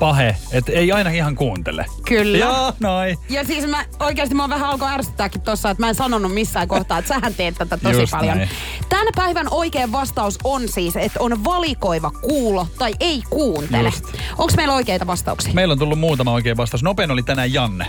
pahe, 0.00 0.36
että 0.52 0.72
ei 0.72 0.92
aina 0.92 1.10
ihan 1.10 1.34
kuuntele? 1.34 1.86
Kyllä. 2.08 2.38
Joo, 2.38 2.72
noin. 2.80 3.18
Ja 3.30 3.44
siis 3.44 3.66
mä 3.66 3.84
oikeasti 4.00 4.34
mä 4.34 4.48
vähän 4.48 4.68
alkoi 4.68 4.88
ärsyttääkin 4.92 5.40
tossa, 5.40 5.70
että 5.70 5.82
mä 5.82 5.88
en 5.88 5.94
sanonut 5.94 6.34
missään 6.34 6.68
kohtaa, 6.68 6.98
että 6.98 7.08
sähän 7.08 7.34
teet 7.34 7.54
tätä 7.54 7.76
tosi 7.76 8.00
Just 8.00 8.10
paljon. 8.10 8.36
näin. 8.36 8.50
Tämän 8.88 9.08
päivän 9.16 9.46
oikea 9.50 9.92
vastaus 9.92 10.38
on 10.44 10.68
siis, 10.68 10.96
että 10.96 11.20
on 11.20 11.44
valikoiva 11.44 12.10
kuulo 12.10 12.66
tai 12.78 12.92
ei 13.00 13.22
kuuntele. 13.30 13.92
Onko 14.38 14.52
meillä 14.56 14.74
oikeita 14.74 15.06
vastauksia? 15.06 15.54
Meillä 15.54 15.72
on 15.72 15.78
tullut 15.78 15.98
muutama 15.98 16.32
oikein 16.32 16.56
vastaus. 16.56 16.82
Nopein 16.82 17.10
oli 17.10 17.22
tänään 17.22 17.52
Janne. 17.52 17.86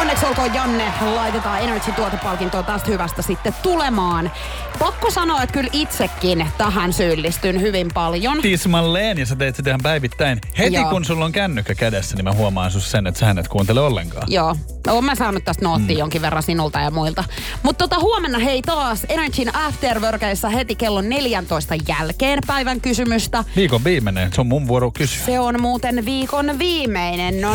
Onneksi 0.00 0.26
olkoon 0.26 0.54
Janne, 0.54 0.92
laitetaan 1.14 1.60
Energy-tuotepalkintoa 1.60 2.62
tästä 2.62 2.90
hyvästä 2.90 3.22
sitten 3.22 3.54
tulemaan. 3.62 4.30
Pakko 4.78 5.10
sanoa, 5.10 5.42
että 5.42 5.52
kyllä 5.52 5.70
itsekin 5.72 6.46
tähän 6.58 6.92
syyllistyn 6.92 7.60
hyvin 7.60 7.88
paljon. 7.94 8.38
Tismalleen, 8.42 9.18
ja 9.18 9.26
sä 9.26 9.36
teet 9.36 9.56
sitä 9.56 9.70
ihan 9.70 9.80
päivittäin. 9.82 10.40
Heti 10.58 10.74
Joo. 10.74 10.90
kun 10.90 11.04
sulla 11.04 11.24
on 11.24 11.32
kännykkä 11.32 11.74
kädessä, 11.74 12.16
niin 12.16 12.24
mä 12.24 12.32
huomaan 12.32 12.70
sus 12.70 12.90
sen, 12.90 13.06
että 13.06 13.20
sä 13.20 13.34
et 13.40 13.48
kuuntele 13.48 13.80
ollenkaan. 13.80 14.26
Joo, 14.30 14.56
oon 14.88 15.04
mä 15.04 15.14
saanut 15.14 15.44
tästä 15.44 15.64
noottia 15.64 15.96
mm. 15.96 15.98
jonkin 15.98 16.22
verran 16.22 16.42
sinulta 16.42 16.80
ja 16.80 16.90
muilta. 16.90 17.24
Mutta 17.62 17.88
tota, 17.88 18.00
huomenna 18.02 18.38
hei 18.38 18.62
taas 18.62 19.06
Energyn 19.08 19.56
Afterworkeissa 19.56 20.48
heti 20.48 20.74
kello 20.74 21.00
14 21.00 21.74
jälkeen 21.88 22.38
päivän 22.46 22.80
kysymystä. 22.80 23.44
Viikon 23.56 23.84
viimeinen, 23.84 24.32
se 24.32 24.40
on 24.40 24.46
mun 24.46 24.68
vuoro 24.68 24.90
kysyä. 24.90 25.26
Se 25.26 25.40
on 25.40 25.60
muuten 25.60 26.04
viikon 26.04 26.58
viimeinen, 26.58 27.40
no 27.40 27.48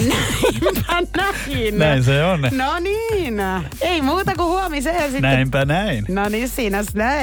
näinpä 0.91 1.34
näin. 1.47 1.77
Näin 1.77 2.03
se 2.03 2.23
on. 2.23 2.41
No 2.41 2.79
niin, 2.79 3.41
ei 3.82 4.01
muuta 4.01 4.36
kuin 4.36 4.47
huomiseen 4.47 5.03
sitten. 5.03 5.21
Näinpä 5.21 5.65
näin. 5.65 6.05
No 6.10 6.29
niin, 6.29 6.49
siinä 6.49 6.84
näin. 6.93 7.18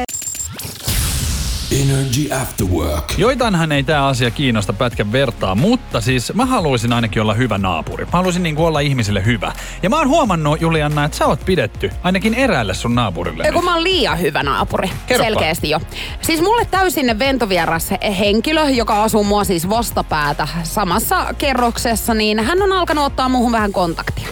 Energy 1.96 2.34
After 2.42 2.66
Work. 2.66 3.18
Joitanhan 3.18 3.72
ei 3.72 3.82
tämä 3.82 4.06
asia 4.06 4.30
kiinnosta 4.30 4.72
pätkän 4.72 5.12
vertaa, 5.12 5.54
mutta 5.54 6.00
siis 6.00 6.34
mä 6.34 6.46
haluaisin 6.46 6.92
ainakin 6.92 7.22
olla 7.22 7.34
hyvä 7.34 7.58
naapuri. 7.58 8.04
Mä 8.04 8.10
haluaisin 8.12 8.42
niinku 8.42 8.64
olla 8.64 8.80
ihmisille 8.80 9.24
hyvä. 9.24 9.52
Ja 9.82 9.90
mä 9.90 9.98
oon 9.98 10.08
huomannut, 10.08 10.60
Julianna, 10.60 11.04
että 11.04 11.18
sä 11.18 11.26
oot 11.26 11.44
pidetty 11.44 11.90
ainakin 12.02 12.34
eräälle 12.34 12.74
sun 12.74 12.94
naapurille. 12.94 13.44
Ei, 13.44 13.52
kun 13.52 13.64
mä 13.64 13.74
oon 13.74 13.84
liian 13.84 14.20
hyvä 14.20 14.42
naapuri. 14.42 14.90
Kerropa. 15.06 15.30
Selkeästi 15.30 15.70
jo. 15.70 15.80
Siis 16.20 16.42
mulle 16.42 16.64
täysin 16.70 17.18
ventovieras 17.18 17.90
henkilö, 18.18 18.70
joka 18.70 19.02
asuu 19.02 19.24
mua 19.24 19.44
siis 19.44 19.68
vastapäätä 19.68 20.48
samassa 20.62 21.34
kerroksessa, 21.38 22.14
niin 22.14 22.40
hän 22.40 22.62
on 22.62 22.72
alkanut 22.72 23.04
ottaa 23.04 23.28
muuhun 23.28 23.52
vähän 23.52 23.72
kontaktia. 23.72 24.28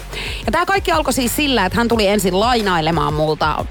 Ja 0.46 0.52
tää 0.52 0.66
kaikki 0.66 0.92
alkoi 0.92 1.12
siis 1.12 1.36
sillä, 1.36 1.66
että 1.66 1.78
hän 1.78 1.88
tuli 1.88 2.06
ensin 2.06 2.40
lainailemaan 2.40 3.14
multa 3.14 3.64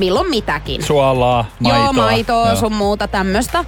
milloin 0.00 0.30
mitäkin. 0.30 0.82
Suolaa, 0.82 1.44
maitoa. 1.60 1.84
Joo, 1.84 1.92
maitoa, 1.92 2.46
Joo. 2.46 2.56
sun 2.56 2.72
muuta 2.74 3.08
tämmöstä. 3.08 3.64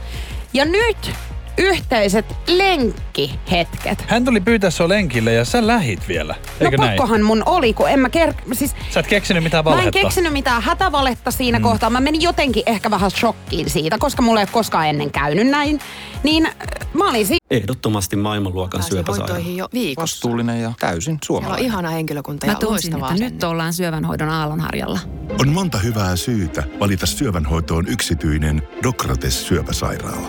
Ja 0.53 0.65
nyt 0.65 1.13
yhteiset 1.59 2.27
lenkkihetket. 2.49 4.05
Hän 4.09 4.25
tuli 4.25 4.41
pyytää 4.41 4.71
sua 4.71 4.89
lenkille 4.89 5.33
ja 5.33 5.45
sä 5.45 5.67
lähit 5.67 6.09
vielä, 6.09 6.35
eikö 6.61 6.77
no 6.77 6.85
näin? 6.85 6.97
pakkohan 6.97 7.23
mun 7.23 7.43
oli, 7.47 7.73
kun 7.73 7.91
en 7.91 8.01
mä 8.01 8.11
ker... 8.11 8.35
Siis 8.53 8.75
Sä 8.91 9.01
et 9.01 9.07
keksinyt 9.07 9.43
mitään 9.43 9.65
Mä 9.65 9.71
en 9.71 9.77
valhetta. 9.77 9.99
keksinyt 10.01 10.33
mitään 10.33 10.63
hätävaletta 10.63 11.31
siinä 11.31 11.59
mm. 11.59 11.63
kohtaa. 11.63 11.91
Mä 11.91 12.01
menin 12.01 12.23
jotenkin 12.23 12.63
ehkä 12.67 12.91
vähän 12.91 13.11
shokkiin 13.11 13.71
siitä, 13.71 13.99
koska 13.99 14.23
mulla 14.23 14.41
ei 14.41 14.45
ole 14.45 14.51
koskaan 14.53 14.87
ennen 14.89 15.11
käynyt 15.11 15.47
näin. 15.47 15.81
Niin 16.23 16.47
äh, 16.47 16.53
mä 16.95 17.11
olin 17.11 17.27
siinä. 17.27 17.39
Ehdottomasti 17.51 18.17
maailmanluokan 18.17 18.83
syöpäsairaala. 18.83 19.33
hoitoihin 19.35 19.57
jo 19.57 19.69
viikossa. 19.73 20.15
Vastuullinen 20.17 20.63
ja 20.63 20.73
täysin 20.81 21.03
Siellä 21.03 21.15
on 21.15 21.19
suomalainen. 21.27 21.65
ihana 21.65 21.89
henkilökunta 21.91 22.47
Mä 22.47 22.53
ja 22.53 22.59
tunsin, 22.59 22.93
loistavaa 22.93 23.13
että 23.13 23.25
nyt 23.25 23.45
ollaan 23.45 23.73
syövänhoidon 23.75 24.29
aallonharjalla. 24.29 24.99
On 25.41 25.49
monta 25.49 25.79
hyvää 25.79 26.17
syytä 26.17 26.65
valita 26.81 27.07
syövänhoitoon 27.07 27.89
yksityinen 27.89 28.63
Dokrates 28.83 29.47
syöpäsairaala. 29.49 30.29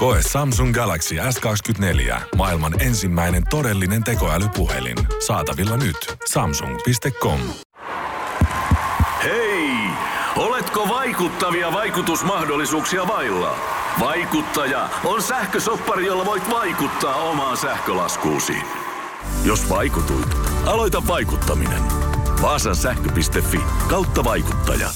Koe 0.00 0.22
Samsung 0.32 0.74
Galaxy 0.74 1.14
S24. 1.14 2.20
Maailman 2.36 2.82
ensimmäinen 2.82 3.42
todellinen 3.50 4.04
tekoälypuhelin. 4.04 4.96
Saatavilla 5.26 5.76
nyt. 5.76 6.16
Samsung.com. 6.26 7.40
Hei! 9.22 9.70
Oletko 10.36 10.88
vaikuttavia 10.88 11.72
vaikutusmahdollisuuksia 11.72 13.06
vailla? 13.06 13.56
Vaikuttaja 14.00 14.88
on 15.04 15.22
sähkösoppari, 15.22 16.06
jolla 16.06 16.24
voit 16.24 16.50
vaikuttaa 16.50 17.14
omaan 17.14 17.56
sähkölaskuusi. 17.56 18.56
Jos 19.44 19.68
vaikutuit, 19.68 20.36
aloita 20.66 21.02
vaikuttaminen. 21.06 21.82
Vaasan 22.42 22.76
sähkö.fi 22.76 23.60
kautta 23.88 24.24
vaikuttaja. 24.24 24.90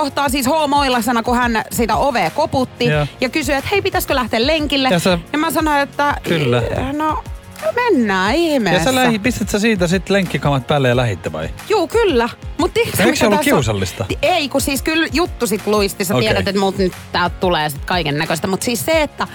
Kohtaa 0.00 0.28
siis 0.28 0.46
hoomoillasena, 0.46 1.22
kun 1.22 1.36
hän 1.36 1.64
sitä 1.70 1.96
ovea 1.96 2.30
koputti 2.30 2.84
Joo. 2.86 3.06
ja, 3.20 3.28
kysyi, 3.28 3.54
että 3.54 3.70
hei, 3.70 3.82
pitäisikö 3.82 4.14
lähteä 4.14 4.46
lenkille. 4.46 4.88
Ja 4.88 4.98
sä- 4.98 5.18
ja 5.32 5.38
mä 5.38 5.50
sanoin, 5.50 5.80
että 5.80 6.16
Kyllä. 6.22 6.62
no 6.92 7.24
mennään 7.74 8.34
ihmeessä. 8.34 8.80
Ja 8.80 8.84
sä 8.84 8.94
lähi, 8.94 9.18
pistät 9.18 9.48
sä 9.48 9.58
siitä 9.58 9.86
sitten 9.86 10.14
lenkkikamat 10.14 10.66
päälle 10.66 10.88
ja 10.88 10.96
lähitte 10.96 11.32
vai? 11.32 11.48
Juu, 11.68 11.88
kyllä. 11.88 12.28
Mut 12.58 12.74
tiedätkö, 12.74 13.02
Eikö 13.02 13.16
se 13.16 13.26
ollut 13.26 13.38
on? 13.38 13.44
kiusallista? 13.44 14.04
Ti- 14.08 14.18
Ei, 14.22 14.48
kun 14.48 14.60
siis 14.60 14.82
kyllä 14.82 15.06
juttu 15.12 15.46
sit 15.46 15.66
luisti. 15.66 16.04
Sä 16.04 16.14
Okei. 16.14 16.28
tiedät, 16.28 16.48
että 16.48 16.60
multa 16.60 16.78
nyt 16.78 16.92
täältä 17.12 17.36
tulee 17.40 17.70
sit 17.70 17.84
kaiken 17.84 18.18
näköistä. 18.18 18.46
Mutta 18.46 18.64
siis 18.64 18.84
se, 18.84 19.02
että 19.02 19.26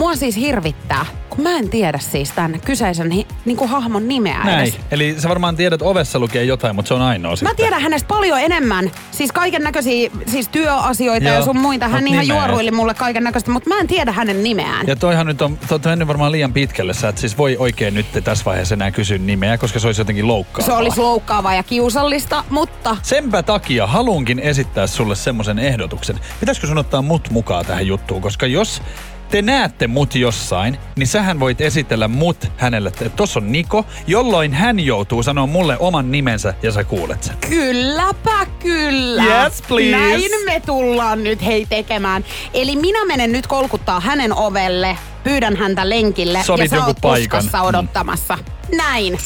mua 0.00 0.16
siis 0.16 0.36
hirvittää, 0.36 1.06
kun 1.30 1.42
mä 1.42 1.56
en 1.58 1.68
tiedä 1.70 1.98
siis 1.98 2.30
tämän 2.32 2.60
kyseisen 2.60 3.10
hi, 3.10 3.26
niinku 3.44 3.66
hahmon 3.66 4.08
nimeä 4.08 4.44
Näin. 4.44 4.60
edes. 4.60 4.80
Eli 4.90 5.14
sä 5.18 5.28
varmaan 5.28 5.56
tiedät 5.56 5.82
ovessa 5.82 6.18
lukee 6.18 6.44
jotain, 6.44 6.76
mutta 6.76 6.88
se 6.88 6.94
on 6.94 7.02
ainoa 7.02 7.30
Mä 7.32 7.36
sitten. 7.36 7.56
tiedän 7.56 7.82
hänestä 7.82 8.08
paljon 8.08 8.40
enemmän. 8.40 8.90
Siis 9.10 9.32
kaiken 9.32 9.62
näköisiä 9.62 10.10
siis 10.26 10.48
työasioita 10.48 11.28
Joo, 11.28 11.34
ja 11.36 11.44
sun 11.44 11.58
muita. 11.58 11.88
Hän 11.88 12.02
mut 12.04 12.12
ihan 12.12 12.24
nimeä 12.26 12.36
juoruili 12.36 12.70
mulle 12.70 12.94
kaiken 12.94 13.24
näköistä, 13.24 13.50
mutta 13.50 13.68
mä 13.68 13.78
en 13.78 13.86
tiedä 13.86 14.12
hänen 14.12 14.42
nimeään. 14.42 14.86
Ja 14.86 14.96
toihan 14.96 15.26
nyt 15.26 15.42
on, 15.42 15.58
olette 15.70 15.88
mennyt 15.88 16.08
varmaan 16.08 16.32
liian 16.32 16.52
pitkälle. 16.52 16.94
Sä 16.94 17.08
et 17.08 17.18
siis 17.18 17.38
voi 17.38 17.56
oikein 17.56 17.94
nyt 17.94 18.06
tässä 18.24 18.44
vaiheessa 18.44 18.74
enää 18.74 18.90
kysyä 18.90 19.18
nimeä, 19.18 19.58
koska 19.58 19.78
se 19.78 19.86
olisi 19.88 20.00
jotenkin 20.00 20.28
loukkaavaa. 20.28 20.66
Se 20.66 20.72
olisi 20.72 21.00
loukkaavaa 21.00 21.54
ja 21.54 21.62
kiusallista, 21.62 22.44
mutta 22.50 22.96
Senpä 23.02 23.42
takia 23.42 23.86
halunkin 23.86 24.38
esittää 24.38 24.86
sulle 24.86 25.16
semmoisen 25.16 25.58
ehdotuksen. 25.58 26.20
Pitäisikö 26.40 26.66
sun 26.66 26.78
ottaa 26.78 27.02
mut 27.02 27.30
mukaan 27.30 27.66
tähän 27.66 27.86
juttuun? 27.86 28.22
Koska 28.22 28.46
jos 28.46 28.82
te 29.30 29.42
näette 29.42 29.86
mut 29.86 30.14
jossain, 30.14 30.78
niin 30.96 31.06
sähän 31.06 31.40
voit 31.40 31.60
esitellä 31.60 32.08
mut 32.08 32.52
hänelle, 32.56 32.88
että 32.88 33.08
tossa 33.08 33.40
on 33.40 33.52
Niko, 33.52 33.86
jolloin 34.06 34.52
hän 34.54 34.80
joutuu 34.80 35.22
sanoa 35.22 35.46
mulle 35.46 35.76
oman 35.78 36.10
nimensä 36.10 36.54
ja 36.62 36.72
sä 36.72 36.84
kuulet 36.84 37.22
sen. 37.22 37.36
Kylläpä 37.48 38.46
kyllä. 38.58 39.24
Yes, 39.24 39.62
please. 39.68 39.90
Näin 39.90 40.30
me 40.44 40.62
tullaan 40.66 41.24
nyt 41.24 41.46
hei 41.46 41.66
tekemään. 41.66 42.24
Eli 42.54 42.76
minä 42.76 43.04
menen 43.04 43.32
nyt 43.32 43.46
kolkuttaa 43.46 44.00
hänen 44.00 44.34
ovelle, 44.34 44.98
pyydän 45.24 45.56
häntä 45.56 45.88
lenkille 45.88 46.42
Sovit 46.44 46.72
ja 46.72 46.78
sä 46.78 46.86
oot 46.86 46.96
paikan. 47.00 47.38
puskassa 47.40 47.62
odottamassa. 47.62 48.38
Näin. 48.76 49.18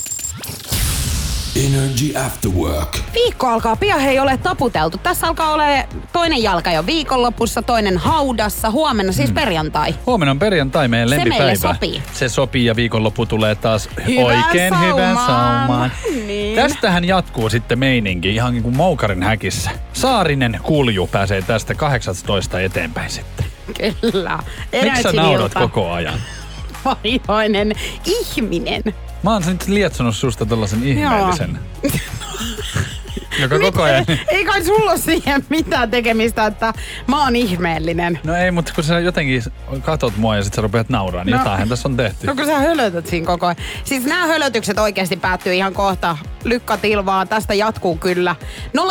Energy 1.56 2.16
After 2.26 2.50
Work. 2.50 2.98
Viikko 3.14 3.46
alkaa 3.46 3.76
pian 3.76 4.00
hei 4.00 4.18
ole 4.18 4.36
taputeltu. 4.36 4.98
Tässä 4.98 5.26
alkaa 5.26 5.52
olla 5.52 5.64
toinen 6.12 6.42
jalka 6.42 6.72
jo 6.72 6.86
viikonlopussa, 6.86 7.62
toinen 7.62 7.98
haudassa, 7.98 8.70
huomenna 8.70 9.12
siis 9.12 9.32
perjantai. 9.32 9.94
Huomenna 10.06 10.30
on 10.30 10.38
perjantai, 10.38 10.88
meidän 10.88 11.08
Se 11.08 11.16
lempipäivä. 11.16 11.44
meille 11.44 11.56
sopii. 11.74 12.02
Se 12.12 12.28
sopii 12.28 12.64
ja 12.64 12.76
viikonloppu 12.76 13.26
tulee 13.26 13.54
taas 13.54 13.88
Hyvään 14.06 14.26
oikein 14.46 14.74
hyvän 14.80 15.16
saumaan. 15.16 15.26
saumaan. 15.26 15.92
Niin. 16.26 16.56
Tästähän 16.56 17.04
jatkuu 17.04 17.50
sitten 17.50 17.78
meininki 17.78 18.34
ihan 18.34 18.52
niin 18.52 18.62
kuin 18.62 18.76
Moukarin 18.76 19.22
häkissä. 19.22 19.70
Saarinen 19.92 20.60
kulju 20.62 21.06
pääsee 21.06 21.42
tästä 21.42 21.74
18 21.74 22.60
eteenpäin 22.60 23.10
sitten. 23.10 23.46
Kyllä. 24.00 24.38
Miksi 24.82 25.02
sä 25.02 25.12
naurat 25.12 25.54
koko 25.54 25.90
ajan? 25.92 26.20
Vaihoinen 26.84 27.72
ihminen. 28.06 28.82
Mä 29.24 29.32
oon 29.32 29.42
nyt 29.46 29.68
lietsonut 29.68 30.16
susta 30.16 30.46
tällaisen 30.46 30.84
ihmeellisen. 30.84 31.58
Joka 33.40 33.58
koko 33.58 33.82
ajan... 33.82 34.04
Ei 34.28 34.44
kai 34.44 34.64
sulla 34.64 34.90
ole 34.90 34.98
siihen 34.98 35.44
mitään 35.48 35.90
tekemistä, 35.90 36.46
että 36.46 36.72
mä 37.06 37.24
oon 37.24 37.36
ihmeellinen. 37.36 38.18
No 38.24 38.34
ei, 38.36 38.50
mutta 38.50 38.72
kun 38.74 38.84
sä 38.84 39.00
jotenkin 39.00 39.42
katot 39.82 40.16
mua 40.16 40.36
ja 40.36 40.42
sit 40.44 40.54
sä 40.54 40.62
rupeat 40.62 40.88
nauraa, 40.88 41.24
niin 41.24 41.32
No. 41.32 41.38
jotainhan 41.38 41.68
tässä 41.68 41.88
on 41.88 41.96
tehty. 41.96 42.26
No 42.26 42.34
kun 42.34 42.46
sä 42.46 42.58
hölötät 42.58 43.06
siinä 43.06 43.26
koko 43.26 43.46
ajan. 43.46 43.56
Siis 43.84 44.04
nämä 44.04 44.26
hölötykset 44.26 44.78
oikeasti 44.78 45.16
päättyy 45.16 45.54
ihan 45.54 45.74
kohta. 45.74 46.16
Lykkä 46.44 46.76
tilvaa, 46.76 47.26
tästä 47.26 47.54
jatkuu 47.54 47.96
kyllä. 47.96 48.36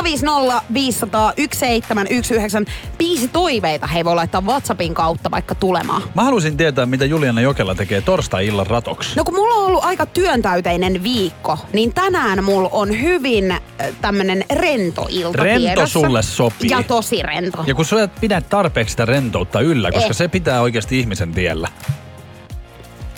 050 0.03 0.61
500 0.73 1.33
1719. 1.35 2.71
Biisi 2.97 3.27
toiveita 3.27 3.87
he 3.87 4.05
voi 4.05 4.15
laittaa 4.15 4.41
WhatsAppin 4.41 4.93
kautta 4.93 5.31
vaikka 5.31 5.55
tulemaan. 5.55 6.01
Mä 6.15 6.23
haluaisin 6.23 6.57
tietää, 6.57 6.85
mitä 6.85 7.05
Juliana 7.05 7.41
Jokela 7.41 7.75
tekee 7.75 8.01
torstai-illan 8.01 8.67
ratoksi. 8.67 9.15
No 9.15 9.23
kun 9.23 9.35
mulla 9.35 9.55
on 9.55 9.65
ollut 9.65 9.83
aika 9.83 10.05
työntäyteinen 10.05 11.03
viikko, 11.03 11.57
niin 11.73 11.93
tänään 11.93 12.43
mulla 12.43 12.69
on 12.71 13.01
hyvin 13.01 13.51
äh, 13.51 13.61
tämmönen 14.01 14.43
rento 14.53 15.07
ilta 15.09 15.43
Rento 15.43 15.59
tiedossa. 15.59 15.99
sulle 15.99 16.21
sopii. 16.23 16.69
Ja 16.69 16.83
tosi 16.83 17.21
rento. 17.23 17.63
Ja 17.67 17.75
kun 17.75 17.85
sä 17.85 18.03
et 18.03 18.11
pidä 18.21 18.41
tarpeeksi 18.41 18.91
sitä 18.91 19.05
rentoutta 19.05 19.61
yllä, 19.61 19.91
koska 19.91 20.09
Eh. 20.09 20.15
se 20.15 20.27
pitää 20.27 20.61
oikeasti 20.61 20.99
ihmisen 20.99 21.31
tiellä. 21.31 21.67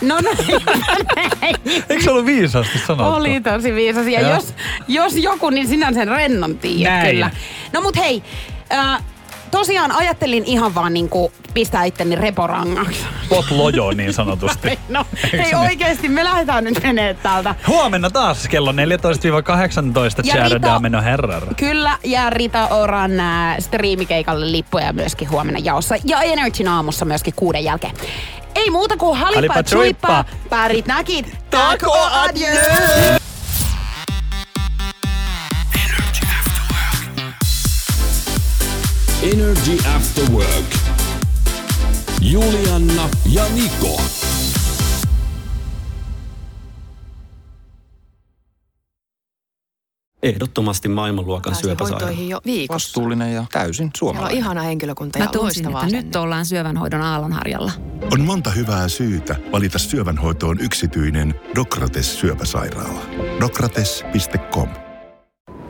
No 0.02 0.16
no, 0.26 0.30
Eikö 1.90 2.04
se 2.04 2.12
ollut 2.12 2.26
viisaasti 2.26 2.80
sanottu? 2.88 3.14
Oli 3.14 3.42
tosi 3.42 3.74
viisas. 3.76 4.08
Ja 4.08 4.22
Joo. 4.22 4.34
jos, 4.34 4.54
jos 4.88 5.16
joku, 5.16 5.50
niin 5.50 5.68
sinä 5.68 5.94
sen 5.94 6.08
rennon 6.08 6.58
tiedät 6.58 6.94
Näin. 6.94 7.12
kyllä. 7.12 7.32
No 7.74 7.82
mut 7.82 7.98
hei, 7.98 8.24
äh, 8.74 9.04
tosiaan 9.52 9.92
ajattelin 9.92 10.44
ihan 10.46 10.76
vaan 10.76 10.94
niinku 10.94 11.32
pistää 11.54 11.84
itteni 11.84 12.16
reporangaksi. 12.16 13.00
Pot 13.30 13.52
lojo 13.52 13.92
niin 13.92 14.14
sanotusti. 14.14 14.80
No, 14.90 15.06
Eikö 15.24 15.38
hei 15.38 15.44
niin? 15.46 15.56
oikeesti, 15.56 16.10
me 16.10 16.24
lähdetään 16.24 16.64
nyt 16.64 16.84
menee 16.84 17.14
täältä. 17.14 17.56
Huomenna 17.68 18.10
taas 18.10 18.48
kello 18.48 18.72
14-18, 18.72 18.76
Ja 20.24 20.34
kära 20.34 20.48
Rita- 20.48 20.62
damen 20.62 20.96
och 20.96 21.04
herrar. 21.04 21.44
Kyllä, 21.58 21.98
ja 22.04 22.30
Rita 22.30 22.68
Oran 22.68 23.20
äh, 23.20 23.56
striimikeikalle 23.60 24.52
lippuja 24.52 24.94
myöskin 24.94 25.30
huomenna 25.30 25.60
jaossa. 25.64 25.96
Ja 26.06 26.22
Energyn 26.22 26.68
aamussa 26.68 27.06
myöskin 27.06 27.34
kuuden 27.36 27.64
jälkeen. 27.64 27.94
Ei 28.56 28.70
muuta 28.70 28.98
kuin 28.98 29.18
halipa 29.18 29.64
chuippa. 29.64 30.26
pärit 30.50 30.88
näkit, 30.88 31.38
tako 31.50 31.94
adieu! 32.12 33.20
Energy 39.24 39.78
After 39.98 40.32
Work. 40.32 40.76
Julianna 42.22 43.10
ja 43.26 43.44
Niko. 43.54 44.02
Ehdottomasti 50.26 50.88
maailmanluokan 50.90 51.52
Pääsee 51.54 51.62
syöpäsairaala. 51.64 52.06
hoitoihin 52.06 52.30
jo 52.30 52.42
viikossa. 52.46 52.74
Vastuullinen 52.88 53.34
ja 53.34 53.46
täysin 53.52 53.76
Siellä 53.76 53.88
on 53.88 53.92
suomalainen. 53.98 54.38
ihana 54.38 54.62
henkilökunta 54.62 55.20
Mä 55.20 55.26
ja 55.26 55.30
tunsin, 55.32 55.64
loistava 55.66 55.70
että 55.78 55.86
asenne. 55.88 56.02
nyt 56.02 56.16
ollaan 56.16 56.46
syövänhoidon 56.46 57.02
aallonharjalla. 57.02 57.72
On 58.14 58.22
monta 58.22 58.50
hyvää 58.50 58.88
syytä 58.88 59.36
valita 59.52 59.80
syövänhoitoon 59.80 60.60
yksityinen 60.60 61.36
Dokrates 61.56 62.20
syöpäsairaala. 62.20 63.02
Dokrates.com 63.40 64.70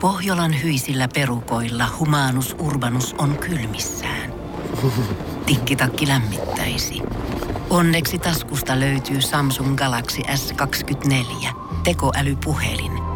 Pohjolan 0.00 0.62
hyisillä 0.62 1.08
perukoilla 1.14 1.86
humanus 1.98 2.56
urbanus 2.58 3.14
on 3.18 3.38
kylmissään. 3.38 4.32
Tikkitakki 5.46 6.08
lämmittäisi. 6.08 7.02
Onneksi 7.70 8.18
taskusta 8.18 8.80
löytyy 8.80 9.20
Samsung 9.22 9.76
Galaxy 9.76 10.22
S24 10.22 11.48
tekoälypuhelin. 11.84 13.15